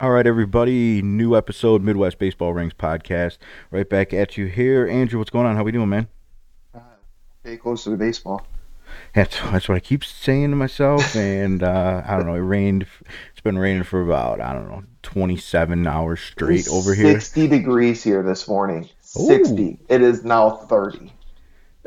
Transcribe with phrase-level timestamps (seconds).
[0.00, 1.02] All right, everybody.
[1.02, 3.36] New episode, Midwest Baseball Rings podcast.
[3.72, 5.18] Right back at you here, Andrew.
[5.18, 5.56] What's going on?
[5.56, 6.06] How we doing, man?
[6.72, 6.78] Uh,
[7.40, 8.46] stay close to the baseball.
[9.12, 12.36] That's that's what I keep saying to myself, and uh, I don't know.
[12.36, 12.86] It rained.
[13.32, 17.14] It's been raining for about I don't know 27 hours straight over here.
[17.14, 18.88] 60 degrees here this morning.
[19.00, 19.80] 60.
[19.88, 21.12] It is now 30.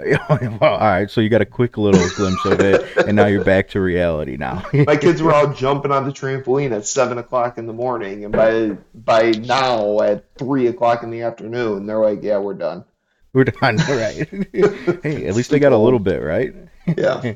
[0.60, 3.44] well, all right, so you got a quick little glimpse of it, and now you're
[3.44, 4.38] back to reality.
[4.38, 8.26] Now, my kids were all jumping on the trampoline at seven o'clock in the morning,
[8.26, 12.86] and by by now at three o'clock in the afternoon, they're like, "Yeah, we're done."
[13.34, 14.28] We're done, right?
[15.04, 16.54] hey, at least they got a little bit, right?
[16.98, 17.36] Yeah.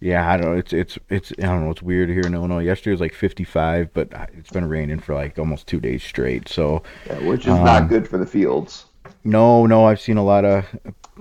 [0.00, 0.58] yeah, I don't know.
[0.58, 1.70] It's it's it's I don't know.
[1.70, 2.64] It's weird here in Illinois.
[2.64, 6.48] Yesterday was like 55, but it's been raining for like almost two days straight.
[6.48, 8.86] So, yeah, which is um, not good for the fields.
[9.24, 10.66] No, no, I've seen a lot of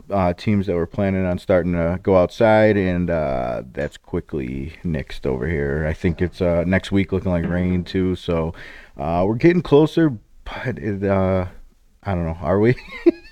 [0.09, 5.25] uh, teams that were planning on starting to go outside, and uh, that's quickly nixed
[5.25, 5.85] over here.
[5.87, 8.15] I think it's uh, next week looking like rain too.
[8.15, 8.53] So
[8.97, 10.09] uh, we're getting closer,
[10.43, 11.47] but it, uh,
[12.03, 12.37] I don't know.
[12.41, 12.75] Are we?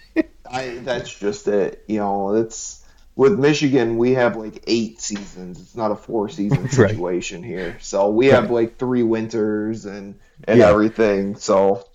[0.50, 1.84] I, that's just it.
[1.88, 5.60] You know, it's with Michigan, we have like eight seasons.
[5.60, 7.48] It's not a four season situation right.
[7.48, 7.78] here.
[7.80, 10.70] So we have like three winters and and yeah.
[10.70, 11.36] everything.
[11.36, 11.86] So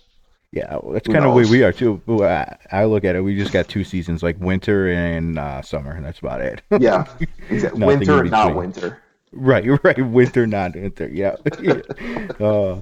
[0.51, 2.01] yeah, that's kind of the way we are too.
[2.71, 3.21] I look at it.
[3.21, 5.91] We just got two seasons, like winter and uh, summer.
[5.91, 6.61] And that's about it.
[6.79, 7.05] yeah,
[7.49, 7.85] exactly.
[7.85, 9.01] winter, not winter.
[9.31, 10.05] Right, right.
[10.05, 11.07] Winter, not winter.
[11.07, 11.35] Yeah.
[12.39, 12.81] uh,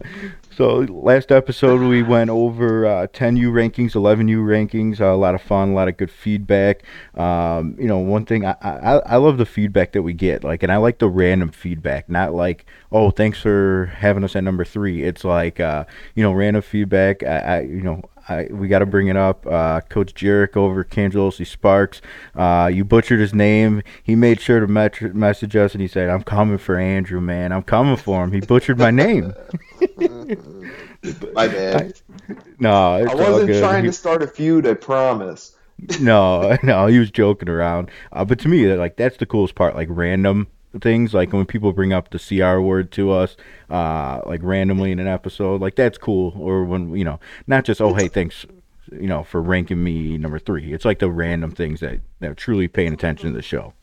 [0.60, 5.00] so last episode we went over uh, 10U rankings, 11U rankings.
[5.00, 6.84] Uh, a lot of fun, a lot of good feedback.
[7.16, 10.62] Um, you know, one thing I, I I love the feedback that we get, like,
[10.62, 14.66] and I like the random feedback, not like, oh, thanks for having us at number
[14.66, 15.04] three.
[15.04, 17.24] It's like, uh, you know, random feedback.
[17.24, 19.46] I, I you know, I, we got to bring it up.
[19.48, 22.02] Uh, Coach Jarek over Cangelosi Sparks.
[22.36, 23.82] Uh, you butchered his name.
[24.04, 27.52] He made sure to met- message us and he said, I'm coming for Andrew, man.
[27.52, 28.32] I'm coming for him.
[28.32, 29.34] He butchered my name.
[31.34, 31.94] my bad.
[32.30, 35.56] I, no, I wasn't trying he, to start a feud, I promise.
[36.00, 37.90] no, no, he was joking around.
[38.12, 39.76] Uh, but to me, like that's the coolest part.
[39.76, 40.48] Like random
[40.82, 43.36] things like when people bring up the CR word to us,
[43.70, 46.34] uh, like randomly in an episode, like that's cool.
[46.38, 48.46] Or when you know, not just oh hey thanks,
[48.92, 50.74] you know, for ranking me number three.
[50.74, 53.74] It's like the random things that that are truly paying attention to the show.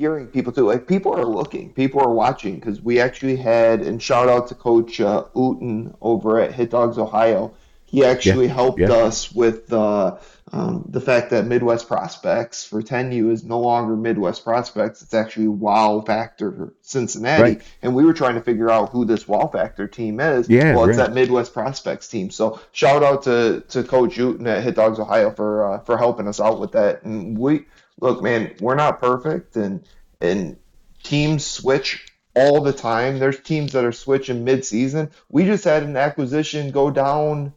[0.00, 4.02] Hearing people too, like people are looking, people are watching because we actually had and
[4.02, 7.52] shout out to Coach uh, Uten over at Hit Dogs Ohio.
[7.84, 8.54] He actually yeah.
[8.54, 8.90] helped yeah.
[8.90, 9.70] us with.
[9.70, 10.16] Uh,
[10.52, 15.46] um, the fact that Midwest Prospects for 10U is no longer Midwest Prospects, it's actually
[15.46, 17.42] Wow Factor Cincinnati.
[17.42, 17.62] Right.
[17.82, 20.48] And we were trying to figure out who this Wow Factor team is.
[20.48, 21.06] Yeah, well, it's right.
[21.06, 22.30] that Midwest Prospects team.
[22.30, 26.26] So shout out to, to Coach Uten at Hit Dogs Ohio for uh, for helping
[26.26, 27.04] us out with that.
[27.04, 27.66] And we
[28.00, 29.86] look, man, we're not perfect, and
[30.20, 30.56] and
[31.02, 33.18] teams switch all the time.
[33.18, 35.10] There's teams that are switching mid-season.
[35.28, 37.52] We just had an acquisition go down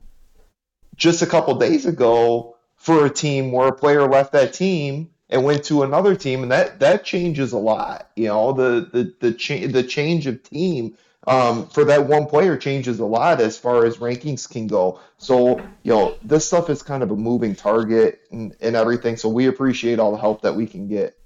[0.96, 5.44] just a couple days ago for a team where a player left that team and
[5.44, 8.10] went to another team, and that that changes a lot.
[8.16, 10.98] You know, the the the change the change of team
[11.28, 15.00] um, for that one player changes a lot as far as rankings can go.
[15.18, 19.18] So you know, this stuff is kind of a moving target and, and everything.
[19.18, 21.18] So we appreciate all the help that we can get.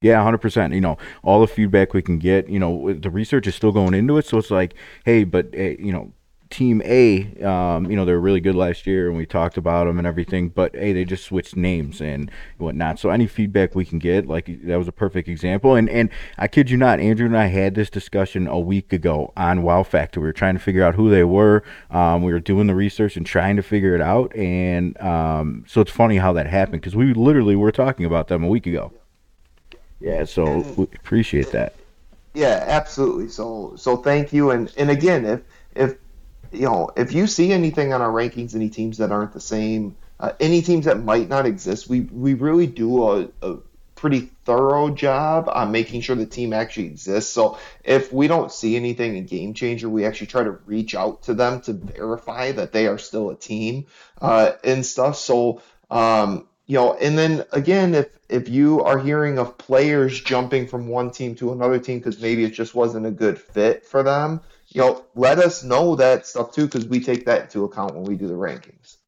[0.00, 0.74] Yeah, hundred percent.
[0.74, 2.48] You know, all the feedback we can get.
[2.48, 4.74] You know, the research is still going into it, so it's like,
[5.04, 6.12] hey, but you know,
[6.54, 9.86] Team A, um, you know, they were really good last year, and we talked about
[9.86, 10.50] them and everything.
[10.50, 13.00] But hey, they just switched names and whatnot.
[13.00, 15.74] So any feedback we can get, like that was a perfect example.
[15.74, 19.32] And and I kid you not, Andrew and I had this discussion a week ago
[19.36, 20.20] on Wow Factor.
[20.20, 21.64] We were trying to figure out who they were.
[21.90, 24.32] Um, we were doing the research and trying to figure it out.
[24.36, 28.44] And um, so it's funny how that happened because we literally were talking about them
[28.44, 28.92] a week ago.
[30.00, 31.74] Yeah, so we appreciate that.
[32.32, 33.28] Yeah, absolutely.
[33.28, 34.52] So so thank you.
[34.52, 35.40] And and again, if
[35.74, 35.96] if
[36.54, 39.96] you know, if you see anything on our rankings, any teams that aren't the same,
[40.20, 43.56] uh, any teams that might not exist, we we really do a, a
[43.94, 47.32] pretty thorough job on making sure the team actually exists.
[47.32, 51.22] So if we don't see anything in Game Changer, we actually try to reach out
[51.22, 53.86] to them to verify that they are still a team
[54.20, 55.16] uh, and stuff.
[55.16, 60.66] So um, you know, and then again, if if you are hearing of players jumping
[60.66, 64.02] from one team to another team because maybe it just wasn't a good fit for
[64.02, 64.40] them,
[64.74, 68.04] you know, let us know that stuff too, because we take that into account when
[68.04, 68.98] we do the rankings.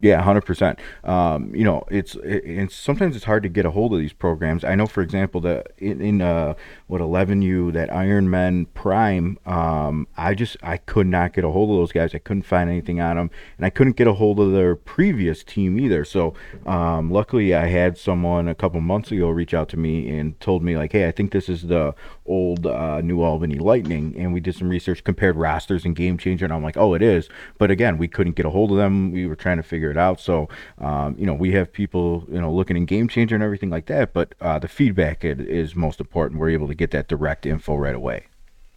[0.00, 0.78] Yeah, hundred um, percent.
[1.04, 4.62] You know, it's it's sometimes it's hard to get a hold of these programs.
[4.62, 6.54] I know, for example, that in, in uh,
[6.86, 11.50] what eleven U that Iron Man Prime, um, I just I could not get a
[11.50, 12.14] hold of those guys.
[12.14, 15.42] I couldn't find anything on them, and I couldn't get a hold of their previous
[15.42, 16.04] team either.
[16.04, 16.32] So,
[16.64, 20.62] um, luckily, I had someone a couple months ago reach out to me and told
[20.62, 21.92] me like, hey, I think this is the
[22.28, 26.44] old uh, New Albany Lightning, and we did some research, compared rosters and Game Changer,
[26.44, 27.28] and I'm like, oh, it is.
[27.58, 29.10] But again, we couldn't get a hold of them.
[29.12, 30.20] We were trying to figure it out.
[30.20, 30.48] So,
[30.78, 33.86] um, you know, we have people, you know, looking in Game Changer and everything like
[33.86, 34.12] that.
[34.12, 36.40] But uh, the feedback is most important.
[36.40, 38.26] We're able to get that direct info right away.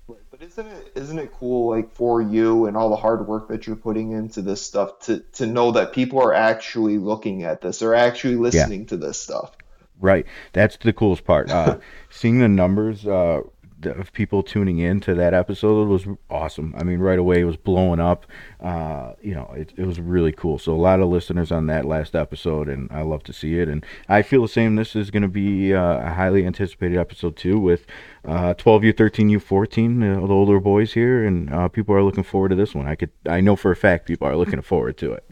[0.07, 3.67] But isn't it isn't it cool like for you and all the hard work that
[3.67, 7.81] you're putting into this stuff to to know that people are actually looking at this
[7.81, 8.87] or actually listening yeah.
[8.87, 9.55] to this stuff?
[10.01, 10.25] Right.
[10.53, 11.49] That's the coolest part.
[11.49, 11.77] Uh,
[12.09, 13.41] seeing the numbers uh,
[13.85, 16.73] of people tuning in to that episode was awesome.
[16.77, 18.25] I mean, right away it was blowing up.
[18.59, 20.59] Uh, you know, it, it was really cool.
[20.59, 23.67] So a lot of listeners on that last episode, and I love to see it.
[23.67, 24.75] And I feel the same.
[24.75, 27.85] This is going to be uh, a highly anticipated episode too, with
[28.25, 32.49] uh, 12U, 13U, 14, uh, the older boys here, and uh, people are looking forward
[32.49, 32.87] to this one.
[32.87, 35.23] I could, I know for a fact, people are looking forward to it.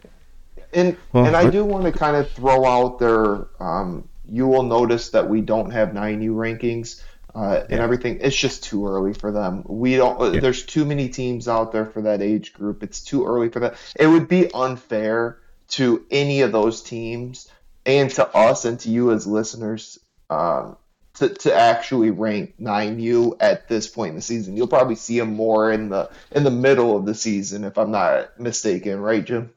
[0.72, 3.48] And well, and I do want to kind of throw out there.
[3.58, 7.02] Um, you will notice that we don't have 9U rankings
[7.34, 8.18] uh, and everything.
[8.20, 9.64] It's just too early for them.
[9.66, 10.20] We don't.
[10.20, 10.40] Uh, yeah.
[10.40, 12.82] There's too many teams out there for that age group.
[12.82, 13.76] It's too early for that.
[13.98, 15.38] It would be unfair
[15.70, 17.48] to any of those teams
[17.86, 19.98] and to us and to you as listeners
[20.28, 20.76] um,
[21.14, 24.56] to, to actually rank 9U at this point in the season.
[24.56, 27.90] You'll probably see them more in the in the middle of the season, if I'm
[27.90, 29.50] not mistaken, right, Jim?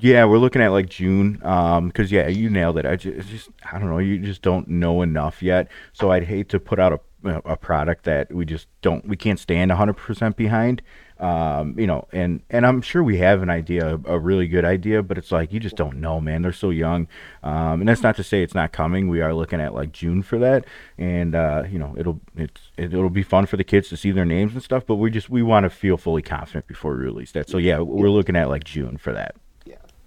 [0.00, 1.40] Yeah, we're looking at like June.
[1.42, 2.86] Um, because yeah, you nailed it.
[2.86, 3.98] I just, just, I don't know.
[3.98, 5.68] You just don't know enough yet.
[5.92, 9.40] So I'd hate to put out a a product that we just don't we can't
[9.40, 10.82] stand 100% behind
[11.18, 15.02] um, you know and and i'm sure we have an idea a really good idea
[15.02, 17.08] but it's like you just don't know man they're so young
[17.42, 20.22] um, and that's not to say it's not coming we are looking at like june
[20.22, 20.64] for that
[20.96, 24.24] and uh, you know it'll it's it'll be fun for the kids to see their
[24.24, 27.32] names and stuff but we just we want to feel fully confident before we release
[27.32, 29.34] that so yeah we're looking at like june for that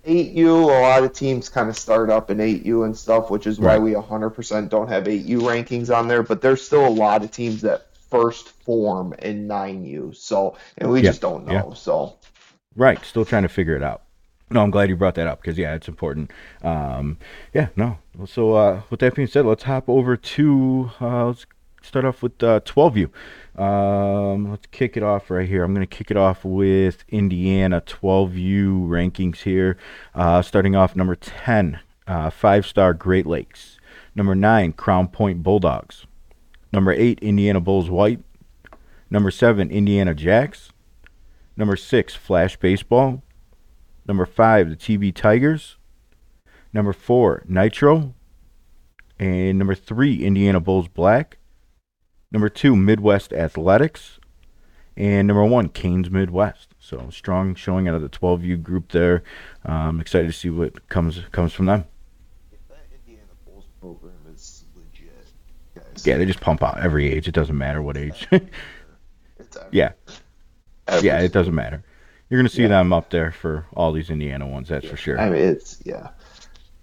[0.05, 3.59] 8U, a lot of teams kind of start up in 8U and stuff, which is
[3.59, 3.81] why right.
[3.81, 6.23] we 100% don't have 8U rankings on there.
[6.23, 10.15] But there's still a lot of teams that first form in 9U.
[10.15, 11.09] So, and we yeah.
[11.09, 11.69] just don't know.
[11.69, 11.73] Yeah.
[11.75, 12.15] So,
[12.75, 13.03] right.
[13.05, 14.03] Still trying to figure it out.
[14.49, 16.31] No, I'm glad you brought that up because, yeah, it's important.
[16.61, 17.17] Um,
[17.53, 17.99] yeah, no.
[18.25, 21.45] So, uh, with that being said, let's hop over to, uh, let's
[21.81, 23.09] start off with uh, 12U.
[23.57, 25.63] Um, let's kick it off right here.
[25.63, 29.77] I'm going to kick it off with Indiana 12U rankings here.
[30.15, 33.79] Uh, starting off number 10, uh, five star Great Lakes.
[34.15, 36.05] Number 9, Crown Point Bulldogs.
[36.73, 38.19] Number 8, Indiana Bulls White.
[39.09, 40.71] Number 7, Indiana Jacks.
[41.57, 43.21] Number 6, Flash Baseball.
[44.07, 45.77] Number 5, the TB Tigers.
[46.73, 48.13] Number 4, Nitro.
[49.19, 51.37] And number 3, Indiana Bulls Black.
[52.31, 54.19] Number two, Midwest Athletics.
[54.97, 56.75] And number one, Canes Midwest.
[56.79, 59.23] So strong showing out of the 12U group there.
[59.65, 61.85] Um, excited to see what comes comes from them.
[62.69, 65.13] That Indiana Bulls program is legit,
[65.75, 66.05] guys.
[66.05, 67.27] Yeah, they just pump out every age.
[67.27, 68.27] It doesn't matter what age.
[69.71, 69.91] yeah.
[71.01, 71.83] Yeah, it doesn't matter.
[72.29, 72.69] You're going to see yeah.
[72.69, 74.91] them up there for all these Indiana ones, that's yeah.
[74.91, 75.19] for sure.
[75.19, 76.09] I mean, it's, yeah.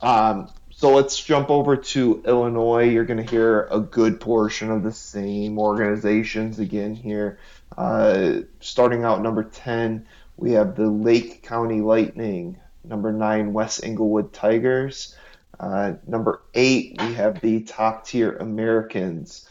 [0.01, 2.85] Um, so let's jump over to Illinois.
[2.85, 7.41] You're going to hear a good portion of the same organizations again here.
[7.77, 12.61] Uh, starting out number 10, we have the Lake County Lightning.
[12.85, 15.17] Number 9, West Englewood Tigers.
[15.59, 19.49] Uh, number 8, we have the top tier Americans.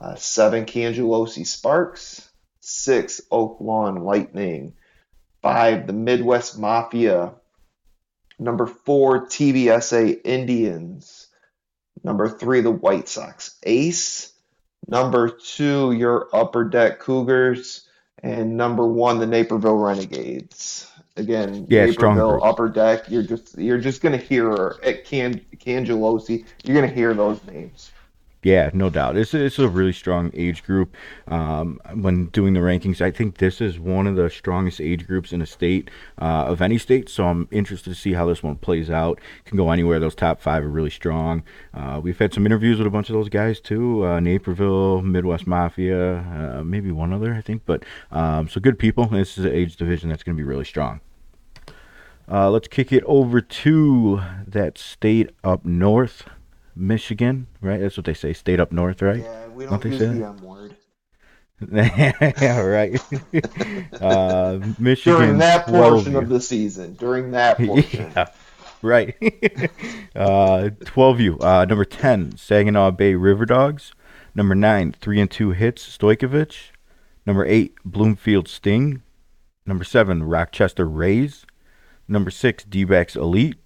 [0.00, 2.26] Uh, 7, Cangelosi Sparks.
[2.60, 4.72] 6, Oak Lawn Lightning.
[5.42, 7.34] 5, the Midwest Mafia.
[8.40, 11.28] Number four, TBSA Indians.
[12.02, 14.32] Number three, the White Sox Ace.
[14.88, 17.86] Number two, your Upper Deck Cougars.
[18.22, 20.90] And number one, the Naperville Renegades.
[21.16, 23.10] Again, yeah, Naperville Upper Deck.
[23.10, 26.46] You're just you're just gonna hear at Can Cangelosi.
[26.64, 27.90] You're gonna hear those names.
[28.42, 29.18] Yeah, no doubt.
[29.18, 30.96] It's it's a really strong age group.
[31.28, 35.34] Um, when doing the rankings, I think this is one of the strongest age groups
[35.34, 37.10] in a state uh, of any state.
[37.10, 39.20] So I'm interested to see how this one plays out.
[39.44, 40.00] Can go anywhere.
[40.00, 41.42] Those top five are really strong.
[41.74, 44.06] Uh, we've had some interviews with a bunch of those guys too.
[44.06, 47.64] Uh, Naperville, Midwest Mafia, uh, maybe one other, I think.
[47.66, 49.06] But um, so good people.
[49.06, 51.00] This is an age division that's going to be really strong.
[52.26, 56.24] Uh, let's kick it over to that state up north.
[56.74, 57.80] Michigan, right?
[57.80, 58.32] That's what they say.
[58.32, 59.22] State up north, right?
[59.22, 60.76] Yeah, we don't, don't use the M word.
[61.72, 62.98] yeah, right.
[64.00, 66.94] uh, Michigan during that portion of the season.
[66.94, 68.10] During that portion.
[68.16, 68.28] Yeah,
[68.80, 69.14] right.
[70.16, 71.42] uh, 12U.
[71.42, 73.92] Uh, number 10, Saginaw Bay River Dogs.
[74.34, 76.70] Number 9, 3 and 2 Hits, Stojkovic.
[77.26, 79.02] Number 8, Bloomfield Sting.
[79.66, 81.44] Number 7, Rochester Rays.
[82.08, 83.56] Number 6, D-backs Elite.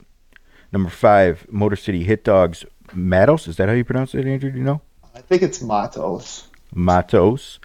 [0.72, 3.48] Number 5, Motor City Hit Dogs Matos.
[3.48, 4.50] Is that how you pronounce it, Andrew?
[4.50, 4.80] Do you know?
[5.14, 6.48] I think it's Matos.
[6.74, 7.60] Matos.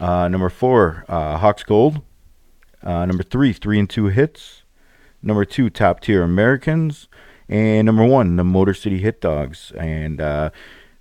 [0.00, 2.02] Uh, number four, uh, Hawks Gold.
[2.82, 4.62] Uh, number three, three and two hits.
[5.22, 7.08] Number two, top tier Americans.
[7.48, 9.72] And number one, the Motor City Hit Dogs.
[9.76, 10.50] And uh,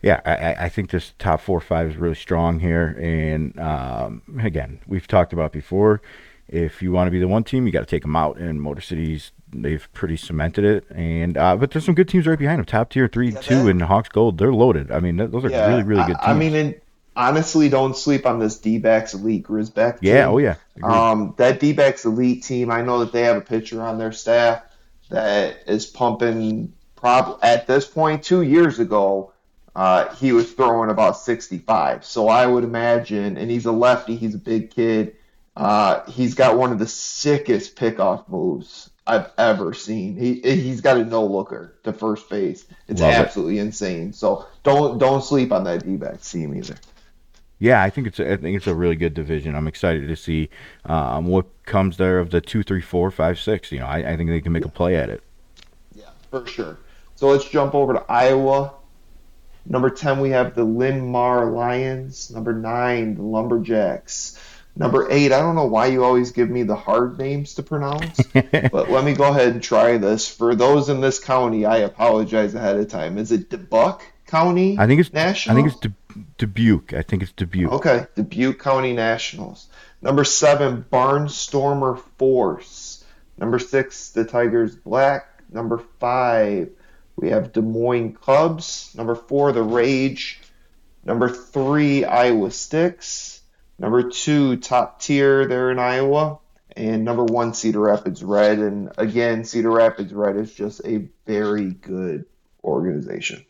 [0.02, 2.98] yeah, I, I think this top four five is really strong here.
[3.00, 6.02] And um, again, we've talked about before.
[6.48, 8.38] If you want to be the one team, you got to take them out.
[8.38, 10.86] And Motor City's they've pretty cemented it.
[10.92, 12.66] And uh, but there's some good teams right behind them.
[12.66, 14.38] Top tier three, yeah, two, and Hawks Gold.
[14.38, 14.92] They're loaded.
[14.92, 16.28] I mean, those are yeah, really really good teams.
[16.28, 16.76] I, I mean,
[17.16, 20.00] honestly, don't sleep on this D-backs elite Grisbeck.
[20.00, 20.14] Team.
[20.14, 20.56] Yeah, oh yeah.
[20.84, 22.72] Um, that D-backs elite team.
[22.72, 24.64] I know that they have a pitcher on their staff
[25.10, 26.74] that is pumping.
[26.96, 29.32] Prob at this point, two years ago,
[29.76, 32.04] uh, he was throwing about 65.
[32.04, 34.16] So I would imagine, and he's a lefty.
[34.16, 35.16] He's a big kid.
[35.58, 40.16] Uh, he's got one of the sickest pickoff moves I've ever seen.
[40.16, 42.66] He he's got a no looker to first base.
[42.88, 43.62] It's Love absolutely it.
[43.62, 44.14] insane.
[44.14, 46.76] So don't don't sleep on that D back team either.
[47.58, 49.56] Yeah, I think it's a, I think it's a really good division.
[49.56, 50.50] I'm excited to see
[50.86, 53.72] um, what comes there of the two, three, four, five, six.
[53.72, 55.24] You know, I, I think they can make a play at it.
[55.96, 56.78] Yeah, for sure.
[57.16, 58.76] So let's jump over to Iowa.
[59.66, 62.30] Number ten, we have the Linn-Mar Lions.
[62.30, 64.40] Number nine, the Lumberjacks.
[64.78, 68.22] Number eight, I don't know why you always give me the hard names to pronounce,
[68.34, 70.28] but let me go ahead and try this.
[70.28, 73.18] For those in this county, I apologize ahead of time.
[73.18, 74.78] Is it Dubuque County?
[74.78, 75.58] I think it's National.
[75.58, 75.96] I think it's
[76.38, 76.94] Dubuque.
[76.94, 77.72] I think it's Dubuque.
[77.72, 79.68] Okay, Dubuque County Nationals.
[80.02, 83.04] Number seven, Barnstormer Force.
[83.38, 85.44] Number six, the Tigers Black.
[85.52, 86.70] Number five,
[87.16, 88.94] we have Des Moines Cubs.
[88.96, 90.42] Number four, the Rage.
[91.04, 93.37] Number three, Iowa Sticks.
[93.80, 96.40] Number two, top tier there in Iowa.
[96.76, 98.60] And number one, Cedar Rapids Red.
[98.60, 102.26] And again, Cedar Rapids Red is just a very good
[102.64, 103.46] organization.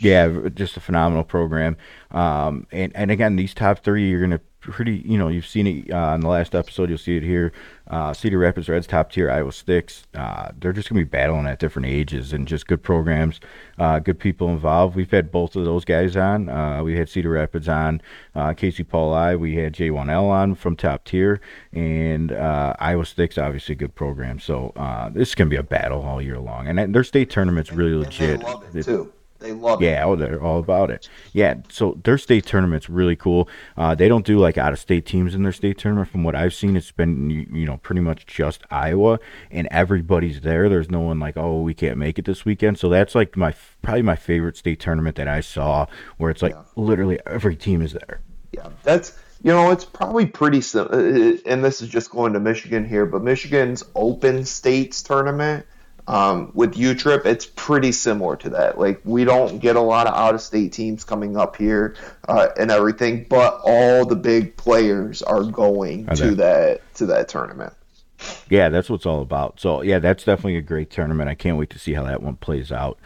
[0.00, 1.76] Yeah, just a phenomenal program.
[2.12, 5.66] Um, and, and again, these top three, you're going to pretty, you know, you've seen
[5.66, 6.88] it uh, in the last episode.
[6.88, 7.52] You'll see it here.
[7.88, 9.28] Uh, Cedar Rapids Reds, top tier.
[9.28, 10.04] Iowa Sticks.
[10.14, 13.40] Uh, they're just going to be battling at different ages and just good programs,
[13.78, 14.94] uh, good people involved.
[14.94, 16.48] We've had both of those guys on.
[16.48, 18.00] Uh, we had Cedar Rapids on,
[18.36, 19.34] uh, Casey Paul I.
[19.34, 21.40] We had J1L on from top tier,
[21.72, 24.38] and Iowa Sticks, obviously, good program.
[24.38, 24.72] So
[25.12, 26.68] this is going to be a battle all year long.
[26.68, 28.44] And their state tournament's really legit.
[28.44, 29.12] I love it too.
[29.40, 30.06] They love yeah, it.
[30.06, 31.08] oh, they're all about it.
[31.32, 33.48] Yeah, so their state tournament's really cool.
[33.76, 36.08] Uh, they don't do like out of state teams in their state tournament.
[36.08, 40.40] From what I've seen, it's been you, you know pretty much just Iowa, and everybody's
[40.40, 40.68] there.
[40.68, 42.78] There's no one like oh we can't make it this weekend.
[42.78, 46.52] So that's like my probably my favorite state tournament that I saw, where it's like
[46.52, 46.62] yeah.
[46.74, 48.20] literally every team is there.
[48.52, 50.96] Yeah, that's you know, it's probably pretty simple.
[50.96, 55.64] Uh, uh, and this is just going to Michigan here, but Michigan's Open States tournament
[56.08, 58.78] um, with UTRIP, it's pretty similar to that.
[58.78, 61.96] Like we don't get a lot of out-of-state teams coming up here
[62.26, 67.74] uh, and everything, but all the big players are going to that to that tournament.
[68.48, 69.60] Yeah, that's what it's all about.
[69.60, 71.28] So yeah, that's definitely a great tournament.
[71.28, 72.98] I can't wait to see how that one plays out.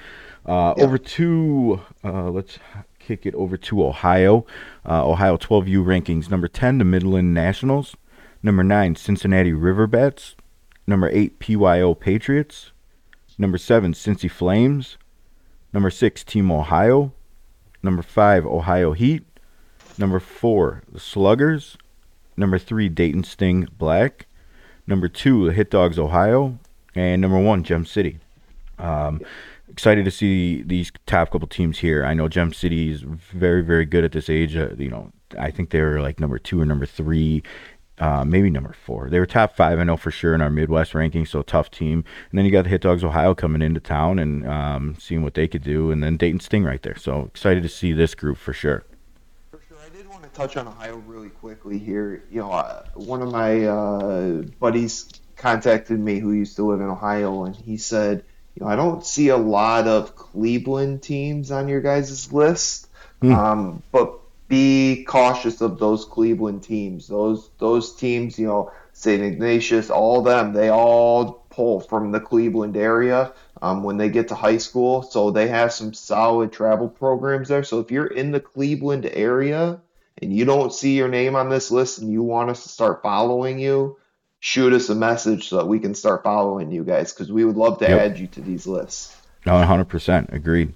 [0.47, 0.85] Uh, yeah.
[0.85, 2.61] Over to uh, let's
[3.01, 4.47] kick it over to Ohio.
[4.89, 7.97] Uh, Ohio 12U rankings: number 10, the Midland Nationals;
[8.45, 10.37] number nine, Cincinnati Riverbats;
[10.87, 12.72] number eight, PYO Patriots;
[13.39, 14.99] Number seven, Cincy Flames.
[15.73, 17.13] Number six, Team Ohio.
[17.83, 19.25] Number five, Ohio Heat.
[19.99, 21.77] Number four, the Sluggers.
[22.37, 24.27] Number three, Dayton Sting Black.
[24.87, 26.59] Number two, the Hit Dogs Ohio.
[26.95, 28.19] And number one, Gem City.
[28.79, 29.21] Um,
[29.69, 32.05] excited to see these top couple teams here.
[32.05, 34.57] I know Gem City is very, very good at this age.
[34.57, 37.43] Uh, you know, I think they're like number two or number three
[38.03, 39.09] uh, maybe number four.
[39.09, 42.05] They were top five, I know for sure, in our Midwest ranking, so tough team.
[42.31, 45.35] And then you got the Hit Dogs Ohio coming into town and um, seeing what
[45.35, 46.97] they could do, and then Dayton Sting right there.
[46.97, 48.83] So excited to see this group for sure.
[49.53, 49.79] For sure.
[49.87, 52.25] I did want to touch on Ohio really quickly here.
[52.29, 56.89] You know, uh, one of my uh, buddies contacted me who used to live in
[56.89, 58.25] Ohio, and he said,
[58.57, 62.89] you know, I don't see a lot of Cleveland teams on your guys' list.
[63.21, 63.33] Hmm.
[63.33, 64.19] Um, but
[64.53, 67.09] be cautious of those Cleveland teams.
[67.09, 69.23] Those those teams, you know, St.
[69.23, 73.33] Ignatius, all of them, they all pull from the Cleveland area
[73.63, 75.05] um, when they get to high school.
[75.05, 77.65] So they have some solid travel programs there.
[77.65, 79.81] So if you're in the Cleveland area
[80.21, 83.03] and you don't see your name on this list and you want us to start
[83.03, 83.97] following you,
[84.41, 87.57] shoot us a message so that we can start following you guys because we would
[87.57, 88.01] love to yep.
[88.03, 89.17] add you to these lists.
[89.47, 90.31] No, 100%.
[90.31, 90.75] Agreed.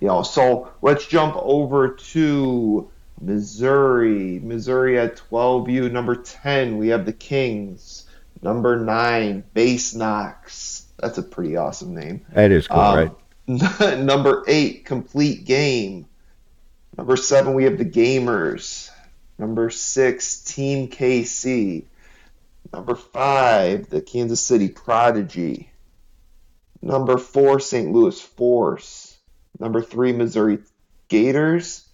[0.00, 2.90] You know, so let's jump over to
[3.20, 4.38] Missouri.
[4.38, 5.90] Missouri at 12U.
[5.90, 8.06] Number 10, we have the Kings.
[8.42, 10.86] Number 9, Base Knox.
[10.98, 12.24] That's a pretty awesome name.
[12.32, 12.96] That is cool, um,
[13.48, 13.98] right?
[13.98, 16.06] number 8, Complete Game.
[16.98, 18.90] Number seven, we have the Gamers.
[19.38, 21.84] Number six, Team KC.
[22.72, 25.70] Number five, the Kansas City Prodigy.
[26.82, 27.92] Number four, St.
[27.92, 29.07] Louis Force.
[29.58, 30.58] Number three, Missouri
[31.08, 31.88] Gators.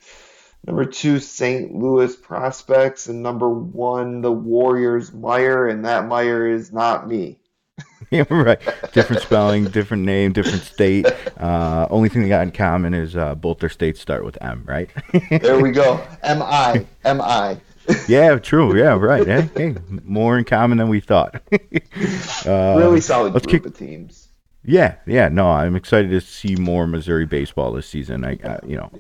[0.67, 1.75] Number two, St.
[1.75, 3.07] Louis Prospects.
[3.09, 5.69] And number one, the Warriors Meyer.
[5.69, 7.39] And that Meyer is not me.
[8.11, 8.61] yeah, right.
[8.93, 11.07] Different spelling, different name, different state.
[11.39, 14.65] Uh, only thing they got in common is uh, both their states start with M,
[14.67, 14.91] right?
[15.31, 16.01] there we go.
[16.23, 17.59] M I M I.
[18.09, 18.79] yeah, true.
[18.79, 19.27] Yeah, right.
[19.27, 21.43] Hey, hey, more in common than we thought.
[21.53, 24.24] uh, really solid group kick, of teams.
[24.67, 28.25] Yeah, yeah, no, I'm excited to see more Missouri baseball this season.
[28.25, 28.91] I, I you know,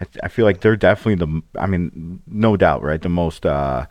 [0.00, 1.42] I, I feel like they're definitely the.
[1.58, 3.02] I mean, no doubt, right?
[3.02, 3.86] The most uh,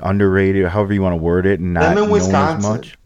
[0.00, 2.98] underrated, however you want to word it, and not known as much.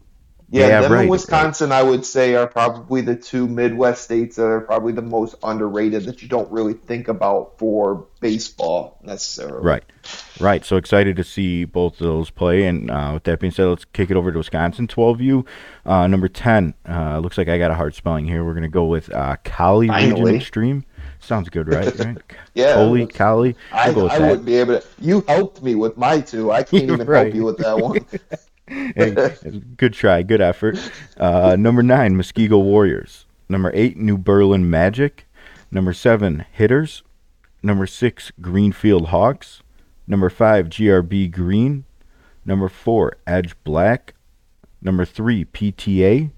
[0.51, 1.01] Yeah, yeah them right.
[1.01, 5.03] and Wisconsin, I would say, are probably the two Midwest states that are probably the
[5.03, 9.63] most underrated that you don't really think about for baseball necessarily.
[9.63, 9.83] Right,
[10.39, 10.65] right.
[10.65, 12.65] So excited to see both of those play.
[12.65, 15.45] And uh, with that being said, let's kick it over to Wisconsin 12U.
[15.85, 18.43] Uh, number 10, uh, looks like I got a hard spelling here.
[18.43, 20.83] We're going to go with uh, Kali Region Extreme.
[21.19, 21.95] Sounds good, right?
[21.99, 22.17] right?
[22.55, 22.75] yeah.
[22.75, 23.55] Holy Kali.
[23.71, 24.87] I, I would be able to.
[24.99, 26.51] You helped me with my two.
[26.51, 27.25] I can't even right.
[27.25, 28.05] help you with that one.
[29.77, 30.77] good try, good effort.
[31.17, 33.25] Uh, number nine, Muskego Warriors.
[33.47, 35.25] Number eight, New Berlin Magic.
[35.71, 37.03] Number seven, Hitters.
[37.61, 39.61] Number six, Greenfield Hawks.
[40.07, 41.85] Number five, GRB Green.
[42.45, 44.13] Number four, Edge Black.
[44.81, 46.31] Number three, PTA.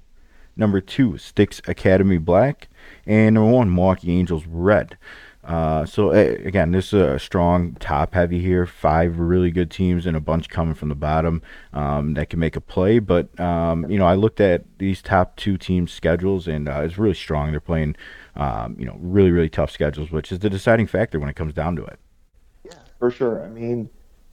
[0.55, 2.67] Number two, Sticks Academy Black.
[3.05, 4.97] And number one, Milwaukee Angels Red.
[5.43, 8.65] Uh, so again, this is a strong top heavy here.
[8.65, 11.41] Five really good teams and a bunch coming from the bottom
[11.73, 12.99] um, that can make a play.
[12.99, 16.97] But um, you know, I looked at these top two teams' schedules and uh, it's
[16.97, 17.51] really strong.
[17.51, 17.95] They're playing,
[18.35, 21.53] um, you know, really really tough schedules, which is the deciding factor when it comes
[21.53, 21.99] down to it.
[22.63, 23.43] Yeah, for sure.
[23.43, 23.89] I mean,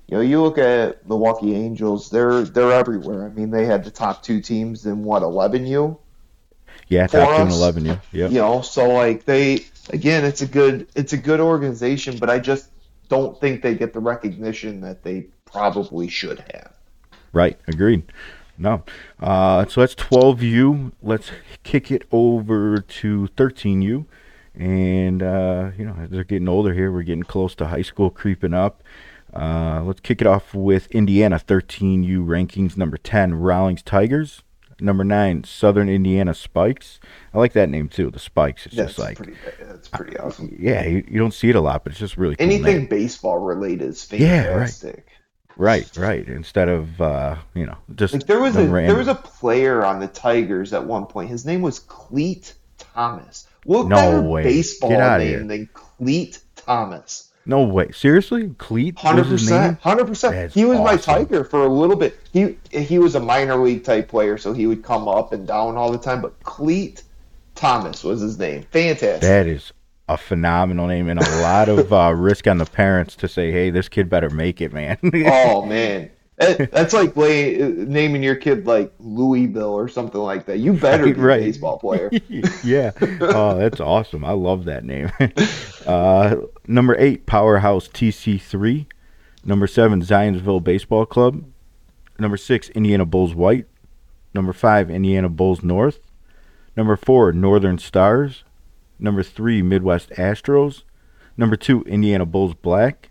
[0.08, 3.24] you know, you look at Milwaukee Angels; they're they're everywhere.
[3.24, 5.98] I mean, they had the top two teams in what eleven U.
[6.88, 7.84] Yeah, top eleven.
[7.84, 8.28] Yeah, yeah.
[8.28, 12.38] You know, so like they again, it's a good it's a good organization, but I
[12.38, 12.70] just
[13.08, 16.72] don't think they get the recognition that they probably should have.
[17.32, 18.04] Right, agreed.
[18.58, 18.82] No,
[19.20, 20.92] uh, so that's 12U.
[21.00, 21.30] Let's
[21.62, 24.04] kick it over to 13U.
[24.56, 28.10] And, uh, you know, as they're getting older here, we're getting close to high school
[28.10, 28.82] creeping up.
[29.32, 34.42] Uh, let's kick it off with Indiana 13U rankings number 10, Rawlings Tigers.
[34.80, 37.00] Number nine, Southern Indiana Spikes.
[37.34, 38.10] I like that name too.
[38.10, 38.66] The Spikes.
[38.66, 40.56] It's that's just like pretty, that's pretty awesome.
[40.58, 42.86] Yeah, you, you, don't see it a lot, but it's just really cool anything name.
[42.86, 44.94] baseball related is fantastic.
[44.94, 45.88] Yeah, right.
[45.90, 46.28] Right, right.
[46.28, 48.86] Instead of uh, you know, just like there was a random...
[48.86, 51.28] there was a player on the Tigers at one point.
[51.28, 53.48] His name was Cleat Thomas.
[53.64, 54.42] What no better way.
[54.44, 57.27] baseball name than Cleat Thomas?
[57.48, 57.90] No way.
[57.92, 58.50] Seriously?
[58.58, 58.98] Cleat?
[58.98, 59.80] Hundred percent.
[59.80, 60.52] Hundred percent.
[60.52, 60.84] He was awesome.
[60.84, 62.20] my Tiger for a little bit.
[62.30, 65.76] He he was a minor league type player, so he would come up and down
[65.76, 66.20] all the time.
[66.20, 67.02] But Cleat
[67.54, 68.64] Thomas was his name.
[68.70, 69.22] Fantastic.
[69.22, 69.72] That is
[70.10, 73.70] a phenomenal name and a lot of uh, risk on the parents to say, "Hey,
[73.70, 78.92] this kid better make it, man." oh man, that's like lay, naming your kid like
[79.00, 80.58] Louisville or something like that.
[80.58, 81.42] You better be right.
[81.42, 82.10] a baseball player.
[82.64, 82.92] yeah.
[83.20, 84.24] Oh, that's awesome.
[84.24, 85.10] I love that name.
[85.86, 88.84] Uh, number eight, Powerhouse TC3.
[89.42, 91.46] Number seven, Zionsville Baseball Club.
[92.18, 93.64] Number six, Indiana Bulls White.
[94.34, 96.00] Number five, Indiana Bulls North.
[96.76, 98.44] Number four, Northern Stars.
[98.98, 100.82] Number three, Midwest Astros.
[101.38, 103.08] Number two, Indiana Bulls Black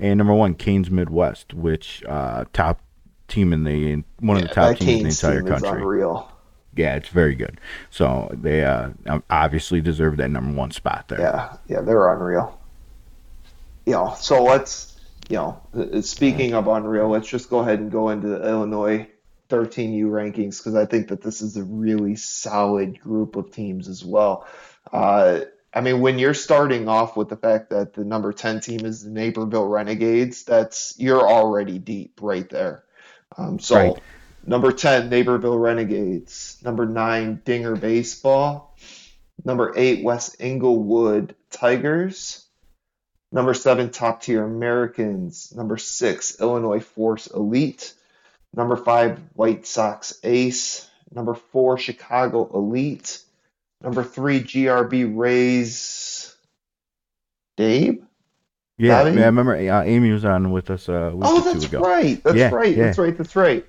[0.00, 2.80] and number one, Canes Midwest, which uh, top
[3.28, 5.80] team in the one yeah, of the top teams in the entire country.
[5.80, 6.30] unreal.
[6.76, 7.60] Yeah, it's very good.
[7.90, 8.90] So they uh,
[9.28, 11.20] obviously deserve that number one spot there.
[11.20, 12.58] Yeah, yeah, they're unreal.
[13.86, 17.90] You know, so let's you know, uh, speaking of unreal, let's just go ahead and
[17.90, 19.08] go into the Illinois
[19.48, 24.04] 13U rankings because I think that this is a really solid group of teams as
[24.04, 24.46] well.
[24.92, 25.40] Uh,
[25.72, 29.04] I mean, when you're starting off with the fact that the number 10 team is
[29.04, 32.84] the Naperville Renegades, that's you're already deep right there.
[33.38, 34.02] Um, so, right.
[34.44, 36.58] number 10, Naperville Renegades.
[36.64, 38.76] Number 9, Dinger Baseball.
[39.44, 42.46] Number 8, West Englewood Tigers.
[43.32, 45.54] Number 7, Top Tier Americans.
[45.54, 47.94] Number 6, Illinois Force Elite.
[48.52, 50.90] Number 5, White Sox Ace.
[51.12, 53.22] Number 4, Chicago Elite.
[53.82, 56.36] Number three, GRB Rays.
[57.56, 58.02] Dave?
[58.78, 60.88] Yeah, yeah, I remember uh, Amy was on with us.
[60.88, 62.22] Uh, oh, that's right.
[62.24, 62.74] That's yeah, right.
[62.74, 62.86] Yeah.
[62.86, 63.16] That's right.
[63.16, 63.66] That's right.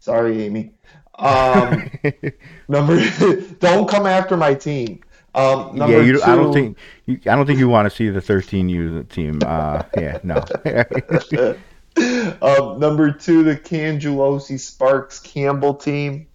[0.00, 0.72] Sorry, Amy.
[1.16, 1.88] Um,
[2.68, 3.00] number,
[3.60, 5.00] don't come after my team.
[5.36, 6.76] Um, number yeah, you, I don't think
[7.06, 9.38] you, I don't think you want to see the 13U team.
[9.44, 10.44] Uh, yeah, no.
[12.42, 16.26] um, number two, the Cangelosi Sparks Campbell team,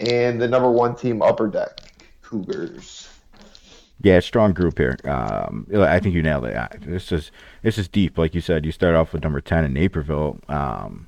[0.00, 1.85] and the number one team, Upper Deck
[2.26, 3.08] Cougars.
[4.02, 4.96] yeah, strong group here.
[5.04, 6.56] Um, I think you nailed it.
[6.80, 7.30] This is
[7.62, 8.66] this is deep, like you said.
[8.66, 10.40] You start off with number 10 in Naperville.
[10.48, 11.06] Um,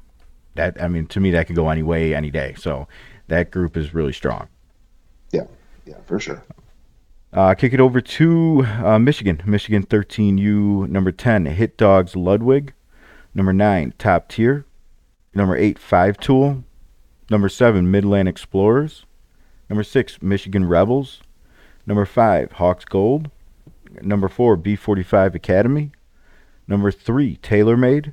[0.55, 2.55] that I mean, to me, that could go any way, any day.
[2.57, 2.87] So
[3.27, 4.47] that group is really strong.
[5.33, 5.47] Yeah,
[5.85, 6.45] yeah, for sure.
[7.33, 9.43] Uh, kick it over to uh, Michigan.
[9.45, 12.73] Michigan 13U, number 10, Hit Dogs Ludwig.
[13.35, 14.65] Number 9, Top Tier.
[15.35, 16.65] Number 8, Five Tool.
[17.29, 19.05] Number 7, Midland Explorers.
[19.69, 21.21] Number 6, Michigan Rebels.
[21.87, 23.31] Number 5, Hawks Gold.
[24.03, 25.93] Number 4, B45 Academy.
[26.67, 28.13] Number 3, TaylorMade.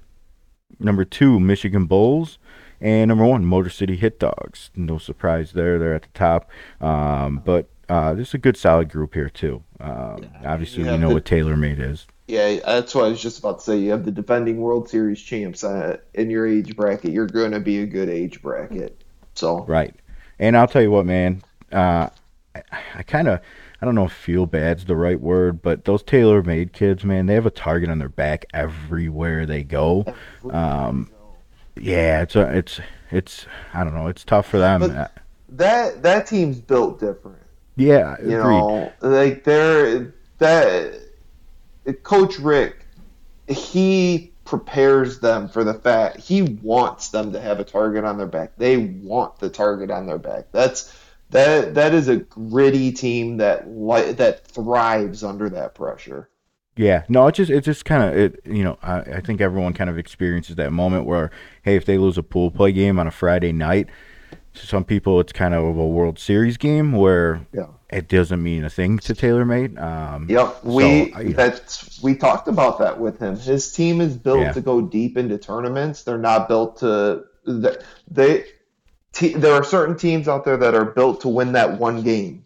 [0.80, 2.38] Number 2, Michigan Bulls.
[2.82, 4.70] And number 1, Motor City Hit Dogs.
[4.76, 5.80] No surprise there.
[5.80, 6.50] They're at the top.
[6.82, 9.64] Um, but uh, this is a good solid group here, too.
[9.80, 12.06] Um, obviously, you we know the- what TaylorMade is.
[12.28, 13.78] Yeah, that's what I was just about to say.
[13.78, 17.12] You have the defending World Series champs uh, in your age bracket.
[17.12, 19.04] You're going to be a good age bracket.
[19.36, 19.94] So, Right.
[20.40, 21.42] And I'll tell you what, man.
[21.72, 22.10] Uh,
[22.56, 22.62] I,
[22.96, 23.40] I kind of,
[23.82, 27.26] I don't know if feel bad's the right word, but those tailor made kids, man,
[27.26, 30.06] they have a target on their back everywhere they go.
[30.50, 31.10] Um,
[31.76, 32.80] yeah, it's a, it's,
[33.12, 34.82] it's, I don't know, it's tough for them.
[34.82, 35.08] But- Uh,
[35.50, 37.38] that that team's built different.
[37.78, 38.58] yeah, You agreed.
[38.58, 41.00] know, like they're that
[42.04, 42.86] Coach Rick,
[43.48, 48.28] he prepares them for the fact he wants them to have a target on their
[48.28, 48.56] back.
[48.58, 50.46] They want the target on their back.
[50.52, 50.96] That's
[51.32, 56.30] that that is a gritty team that li- that thrives under that pressure.
[56.78, 59.74] Yeah, no, it just it just kind of it you know I, I think everyone
[59.74, 61.32] kind of experiences that moment where
[61.64, 63.90] hey if they lose a pool play game on a Friday night,
[64.54, 67.68] to some people it's kind of a World Series game where Yeah.
[67.90, 69.80] It doesn't mean a thing to TaylorMade.
[69.82, 73.38] Um, Yep, we So, I- that's we talked about that with him.
[73.38, 74.52] His team is built Yeah.
[74.54, 76.04] to go deep into tournaments.
[76.04, 77.76] They're not built to they,
[78.10, 78.44] they
[79.14, 82.44] te, there are certain teams out there that are built to win that one game.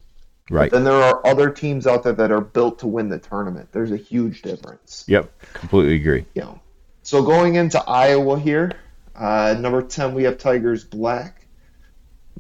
[0.52, 0.71] right.
[0.71, 3.69] Then there are other teams out there that are built to win the tournament.
[3.71, 5.06] There's a huge difference.
[5.08, 6.25] Yep, completely agree.
[6.34, 6.60] You know.
[7.04, 8.71] So going into Iowa here,
[9.15, 11.45] uh, number ten we have Tigers Black.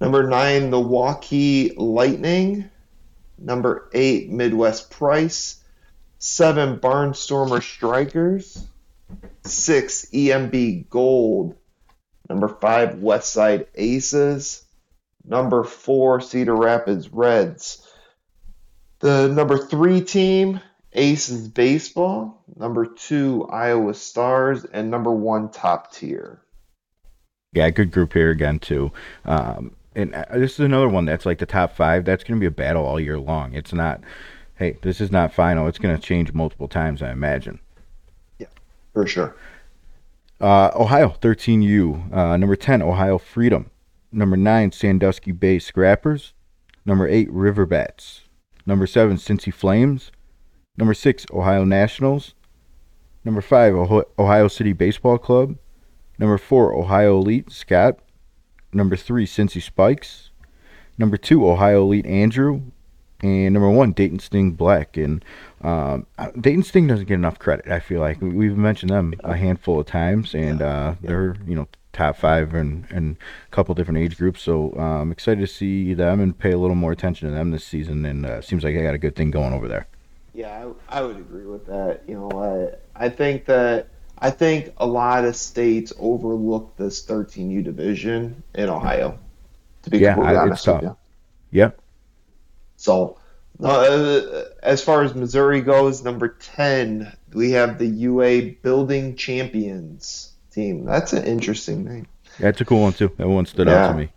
[0.01, 2.69] Number nine, the Waukee Lightning.
[3.41, 5.63] Number eight, Midwest Price.
[6.17, 8.67] Seven, Barnstormer Strikers.
[9.45, 11.55] Six, EMB Gold.
[12.29, 14.63] Number five, Westside Aces.
[15.25, 17.85] Number four, Cedar Rapids Reds.
[18.99, 20.59] The number three team,
[20.93, 22.43] Aces Baseball.
[22.55, 24.65] Number two, Iowa Stars.
[24.65, 26.41] And number one, Top Tier.
[27.53, 28.91] Yeah, good group here again too.
[29.25, 32.05] Um, and uh, this is another one that's like the top five.
[32.05, 33.53] That's going to be a battle all year long.
[33.53, 34.01] It's not.
[34.55, 35.67] Hey, this is not final.
[35.67, 37.59] It's going to change multiple times, I imagine.
[38.39, 38.47] Yeah,
[38.93, 39.35] for sure.
[40.41, 42.13] Uh, Ohio 13U.
[42.13, 43.69] Uh, number 10, Ohio Freedom.
[44.11, 46.33] Number 9, Sandusky Bay Scrappers.
[46.85, 48.21] Number 8, Riverbats,
[48.65, 50.11] Number 7, Cincy Flames.
[50.77, 52.33] Number 6, Ohio Nationals.
[53.23, 53.75] Number 5,
[54.17, 55.57] Ohio City Baseball Club.
[56.17, 57.99] Number 4, Ohio Elite Scott.
[58.71, 60.29] Number 3, Cincy Spikes.
[60.97, 62.61] Number 2, Ohio Elite Andrew.
[63.21, 64.95] And number 1, Dayton Sting Black.
[64.95, 65.23] And
[65.61, 66.05] um,
[66.39, 67.69] Dayton Sting doesn't get enough credit.
[67.69, 71.55] I feel like We- we've mentioned them a handful of times, and uh, they're you
[71.55, 74.41] know top five and and a couple different age groups.
[74.41, 77.65] So I'm excited to see them and pay a little more attention to them this
[77.65, 78.05] season.
[78.05, 79.87] And uh, seems like they got a good thing going over there.
[80.33, 82.03] Yeah, I, I would agree with that.
[82.07, 83.89] You know, I, I think that
[84.21, 89.17] I think a lot of states overlook this 13U division in Ohio.
[89.83, 90.95] To be Yeah, completely I- honest with you.
[91.51, 91.79] Yep.
[92.75, 93.17] So,
[93.63, 100.85] uh, as far as Missouri goes, number 10, we have the UA Building Champions team.
[100.85, 102.07] That's an interesting name.
[102.39, 103.11] That's a cool one too.
[103.17, 104.09] That one stood out to me.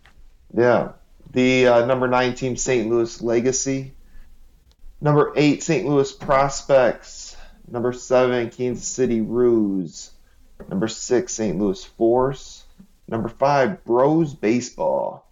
[0.55, 0.91] Yeah.
[1.31, 2.89] The uh, number nine team, St.
[2.89, 3.93] Louis Legacy.
[5.01, 5.85] Number eight, St.
[5.85, 7.32] Louis Prospects.
[7.67, 10.11] Number seven, Kansas City Ruse.
[10.69, 11.57] Number six, St.
[11.57, 12.63] Louis Force.
[13.07, 15.25] Number five, Bros Baseball.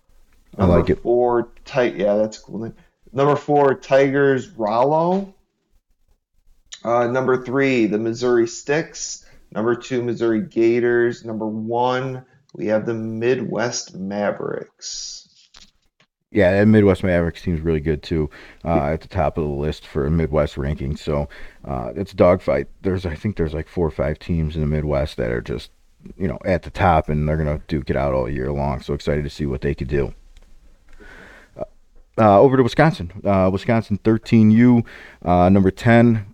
[0.57, 1.01] I like it.
[1.01, 2.59] Four, Ti- yeah, that's cool.
[2.59, 2.73] Name.
[3.13, 5.33] Number four, Tigers Rollo.
[6.83, 9.25] Uh, number three, the Missouri Sticks.
[9.51, 11.23] Number two, Missouri Gators.
[11.23, 15.27] Number one, we have the Midwest Mavericks.
[16.31, 18.29] Yeah, that Midwest Mavericks team's really good too.
[18.63, 20.99] Uh, at the top of the list for Midwest rankings.
[20.99, 21.27] So
[21.65, 22.67] uh, it's a dogfight.
[22.81, 25.71] There's I think there's like four or five teams in the Midwest that are just
[26.17, 28.79] you know at the top and they're gonna duke it out all year long.
[28.81, 30.13] So excited to see what they could do.
[31.57, 31.65] Uh,
[32.17, 33.11] uh, over to Wisconsin.
[33.25, 34.85] Uh, Wisconsin 13U,
[35.23, 36.30] uh, number 10.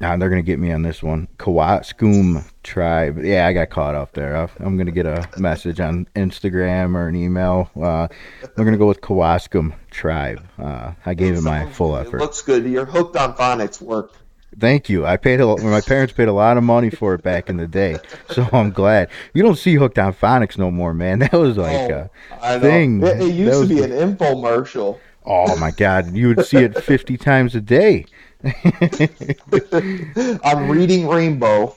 [0.00, 1.26] Nah, they're gonna get me on this one.
[1.38, 3.18] Kewaskum Tribe.
[3.24, 4.34] Yeah, I got caught up there.
[4.60, 7.70] I'm gonna get a message on Instagram or an email.
[7.74, 8.08] Uh,
[8.56, 10.42] we're gonna go with Kewaskum Tribe.
[10.58, 12.20] Uh, I gave it my full It effort.
[12.20, 12.66] looks good.
[12.66, 14.12] You're hooked on phonics work.
[14.58, 15.04] Thank you.
[15.04, 17.66] I paid a, my parents paid a lot of money for it back in the
[17.66, 17.98] day,
[18.30, 19.08] so I'm glad.
[19.34, 21.18] You don't see Hooked on Phonics no more, man.
[21.26, 22.08] That was like, Oh,
[22.42, 22.60] know.
[22.60, 23.02] thing.
[23.02, 24.98] It, it used to be the- an infomercial.
[25.26, 28.06] oh my god, you would see it 50 times a day.
[30.44, 31.74] I'm reading Rainbow.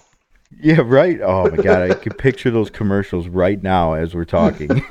[0.61, 1.19] Yeah, right.
[1.21, 4.69] Oh my god, I can picture those commercials right now as we're talking.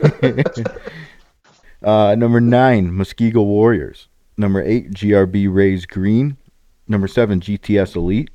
[1.83, 4.09] uh, number nine, Muskego Warriors.
[4.37, 6.37] Number eight, GRB Rays Green.
[6.87, 8.31] Number seven, GTS Elite.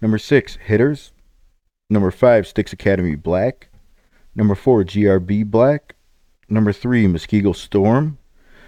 [0.00, 1.12] Number six, Hitters.
[1.90, 3.68] Number five, Sticks Academy Black.
[4.34, 5.94] Number four, GRB Black.
[6.48, 8.18] Number three, Muskego Storm.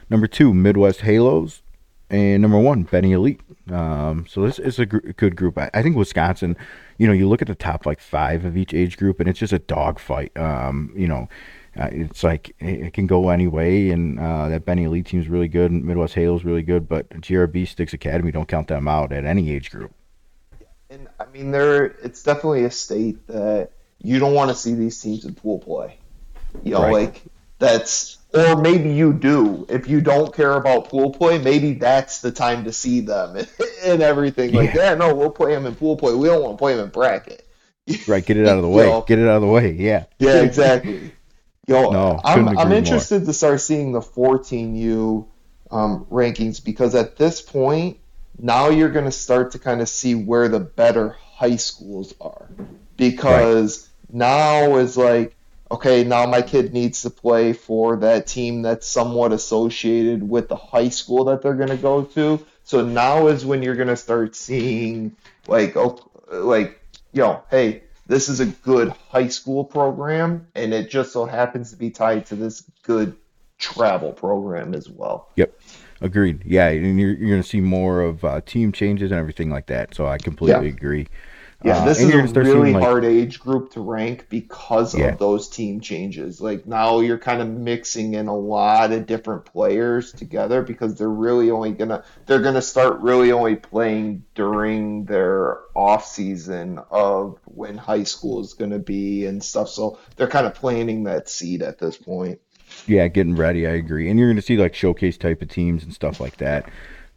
[0.09, 1.63] Number two, Midwest Halos.
[2.11, 3.41] And number one, Benny Elite.
[3.71, 5.57] Um, so this is a gr- good group.
[5.57, 6.57] I, I think Wisconsin,
[6.99, 9.39] you know, you look at the top like five of each age group, and it's
[9.39, 10.37] just a dogfight.
[10.37, 11.29] Um, you know,
[11.79, 15.29] uh, it's like it, can go any way, and uh, that Benny Elite team is
[15.29, 19.13] really good, and Midwest is really good, but GRB Sticks Academy don't count them out
[19.13, 19.93] at any age group.
[20.91, 23.71] And I mean, there it's definitely a state that
[24.03, 25.99] you don't want to see these teams in pool play.
[26.65, 26.93] You know, Right.
[26.93, 27.23] like
[27.61, 29.67] that's or maybe you do.
[29.69, 33.37] If you don't care about pool play, maybe that's the time to see them
[33.85, 34.53] and everything.
[34.53, 34.91] Like, Yeah.
[34.91, 36.15] yeah, no, we'll play them in pool play.
[36.15, 37.47] We don't want to play them in bracket.
[38.07, 38.85] Right, get it out of the way.
[38.87, 39.73] know, Get it out of the way.
[39.73, 40.05] Yeah.
[40.19, 41.13] Yeah, exactly.
[41.67, 42.75] Yo, No, I'm, I'm agree more.
[42.75, 45.27] interested to start seeing the 14U
[45.73, 47.99] um, rankings because at this point,
[48.39, 52.49] now you're going to start to kind of see where the better high schools are.
[52.97, 55.37] Because now is like,
[55.71, 60.57] okay, now my kid needs to play for that team that's somewhat associated with the
[60.57, 62.45] high school that they're going to go to.
[62.65, 65.99] So now is when you're going to start seeing, like, oh,
[66.31, 66.81] like,
[67.13, 71.77] yo, hey, this is a good high school program, and it just so happens to
[71.77, 73.17] be tied to this good
[73.59, 75.29] travel program as well.
[75.37, 75.55] Yep.
[76.01, 76.43] Agreed.
[76.47, 79.95] Yeah, and you're you're gonna see more of uh, team changes and everything like that.
[79.95, 80.75] So I completely Yeah.
[80.75, 81.09] agree.
[81.63, 85.09] Yeah, Uh, this is a really like- hard age group to rank because Yeah.
[85.09, 86.41] of those team changes.
[86.41, 91.09] Like now you're kind of mixing in a lot of different players together because they're
[91.11, 97.77] really only gonna they're gonna start really only playing during their off season of when
[97.77, 99.69] high school is gonna be and stuff.
[99.69, 102.39] So they're kind of planting that seed at this point.
[102.87, 103.67] Yeah, getting ready.
[103.67, 104.09] I agree.
[104.09, 106.69] And you're going to see like showcase type of teams and stuff like that.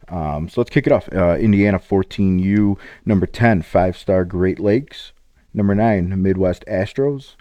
[0.08, 1.08] Um, so let's kick it off.
[1.12, 5.12] Uh, Indiana 14U, number 10, five star Great Lakes.
[5.52, 7.36] Number 9, Midwest Astros.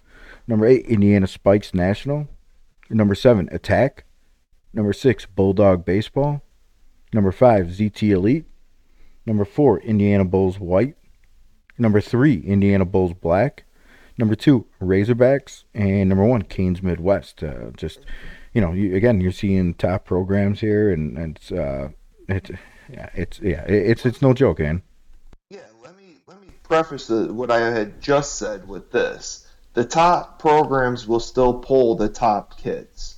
[0.47, 2.28] Number 8, Indiana Spikes National.
[2.89, 4.06] Number 7, Attack.
[4.73, 6.43] Number 6, Bulldog Baseball.
[7.12, 8.45] Number 5, ZT Elite.
[9.26, 10.95] Number 4, Indiana Bulls White.
[11.78, 13.65] Number 3, Indiana Bulls Black.
[14.17, 17.43] Number two, Razorbacks, and number one, Canes Midwest.
[17.43, 18.02] Uh, just,
[18.54, 21.89] you know, you, again, you're seeing top programs here, and, and it's, uh,
[22.28, 22.52] it's,
[22.90, 24.82] yeah, it's, yeah, it's, it's no joke, man.
[25.50, 29.48] Yeah, let me let me preface the, what I had just said with this.
[29.74, 33.16] The top programs will still pull the top kids.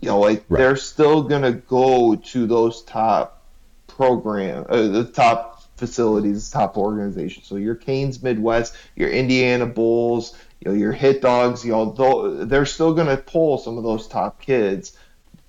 [0.00, 0.58] You know, like Right.
[0.58, 3.42] they're still gonna go to those top
[3.86, 7.46] program, uh, the top facilities, top organizations.
[7.46, 12.66] So your Canes Midwest, your Indiana Bulls, you know, your Hit Dogs, you know, they're
[12.66, 14.96] still gonna pull some of those top kids,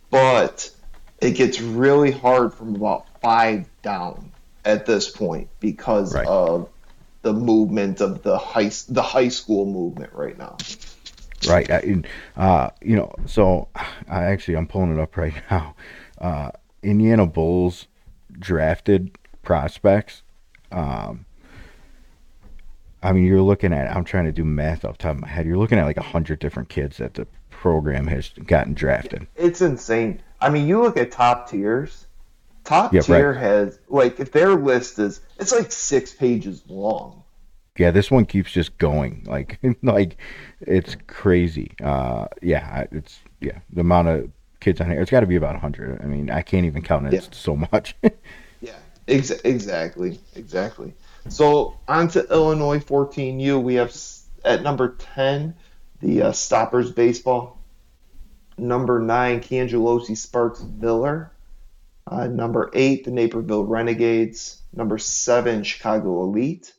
[0.10, 0.70] but
[1.24, 4.32] it gets really hard from about five down
[4.66, 6.28] at this point because Right.
[6.28, 6.70] of
[7.22, 10.58] the movement of the high the high school movement right now.
[11.48, 11.70] Right.
[11.70, 12.04] I,
[12.38, 15.76] uh, you know, so I actually, I'm pulling it up right now.
[16.20, 17.88] Uh, Indiana Bulls
[18.32, 20.24] drafted prospects.
[20.72, 21.26] Um,
[23.02, 25.28] I mean, you're looking at, I'm trying to do math off the top of my
[25.28, 25.46] head.
[25.46, 29.28] You're looking at like a hundred different kids that the program has gotten drafted.
[29.36, 30.22] It's insane.
[30.44, 32.06] I mean, you look at top tiers.
[32.64, 37.24] Top Yeah, tier has like if their list is it's like six pages long.
[37.78, 39.26] Yeah, this one keeps just going.
[39.28, 40.18] Like, like
[40.62, 41.72] it's crazy.
[41.84, 43.60] Uh, yeah, it's yeah.
[43.72, 46.02] The amount of kids on here, it's got to be about hundred.
[46.02, 47.14] I mean, I can't even count it.
[47.14, 47.20] Yeah.
[47.20, 47.96] It's so much.
[48.62, 48.76] Yeah,
[49.10, 50.94] ex- exactly, exactly.
[51.28, 53.62] So on to Illinois 14U.
[53.62, 53.94] We have
[54.46, 55.54] at number 10
[56.02, 57.60] the uh, Stoppers baseball.
[58.58, 61.32] Number nine, Cangelosi Sparks Miller.
[62.06, 64.62] Uh, number eight, the Naperville Renegades.
[64.74, 66.74] Number seven, Chicago Elite.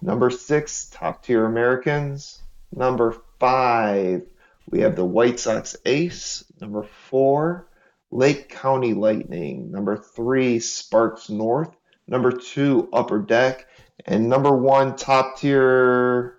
[0.00, 2.40] Number six, Top Tier Americans.
[2.74, 4.22] Number five,
[4.70, 6.44] we have the White Sox Ace.
[6.60, 7.68] Number four,
[8.10, 9.70] Lake County Lightning.
[9.70, 11.74] Number three, Sparks North.
[12.06, 13.66] Number two, Upper Deck.
[14.06, 16.38] And number one, top tier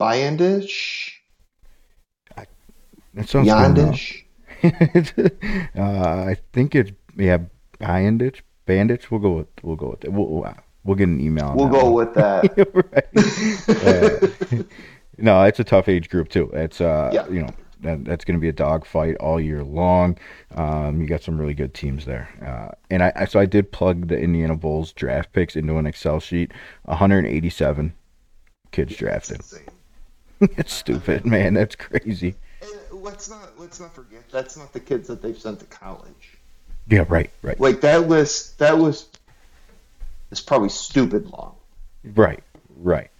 [0.00, 1.12] Byandish.
[3.14, 4.24] That sounds Yandish.
[5.76, 7.38] uh, I think it's yeah,
[7.78, 8.44] bandage.
[8.66, 9.10] Bandage.
[9.10, 10.12] We'll go with we'll go with it.
[10.12, 10.46] We'll
[10.84, 11.54] we'll, get an email.
[11.56, 11.94] We'll go one.
[11.94, 12.44] with that.
[14.48, 14.58] right.
[14.58, 14.62] Uh,
[15.18, 16.50] no, it's a tough age group too.
[16.52, 17.28] It's uh, Yeah.
[17.28, 20.18] you know, that, that's going to be a dogfight all year long.
[20.54, 22.28] Um, you got some really good teams there.
[22.44, 25.86] Uh, and I, I so I did plug the Indiana Bulls draft picks into an
[25.86, 26.52] Excel sheet.
[26.84, 27.94] 187
[28.72, 29.38] kids drafted.
[29.38, 29.60] That's
[30.40, 31.54] it's stupid, man.
[31.54, 32.34] That's crazy.
[33.06, 36.36] Let's not let's not forget that's not the kids that they've sent to college.
[36.88, 39.20] Yeah, right, right, Like that list that list
[40.32, 41.54] is probably stupid long.
[42.14, 42.42] right,
[42.76, 43.10] right.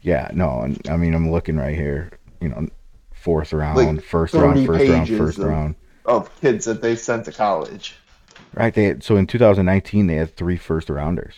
[0.00, 2.10] Yeah, no, and I mean I'm looking right here.
[2.40, 2.68] You know,
[3.14, 5.74] fourth round, Like first round, first round, first of- round.
[6.04, 7.94] Of kids that they've sent to college.
[8.54, 8.74] Right.
[8.74, 11.34] They had, so in 2019 they had three first rounders.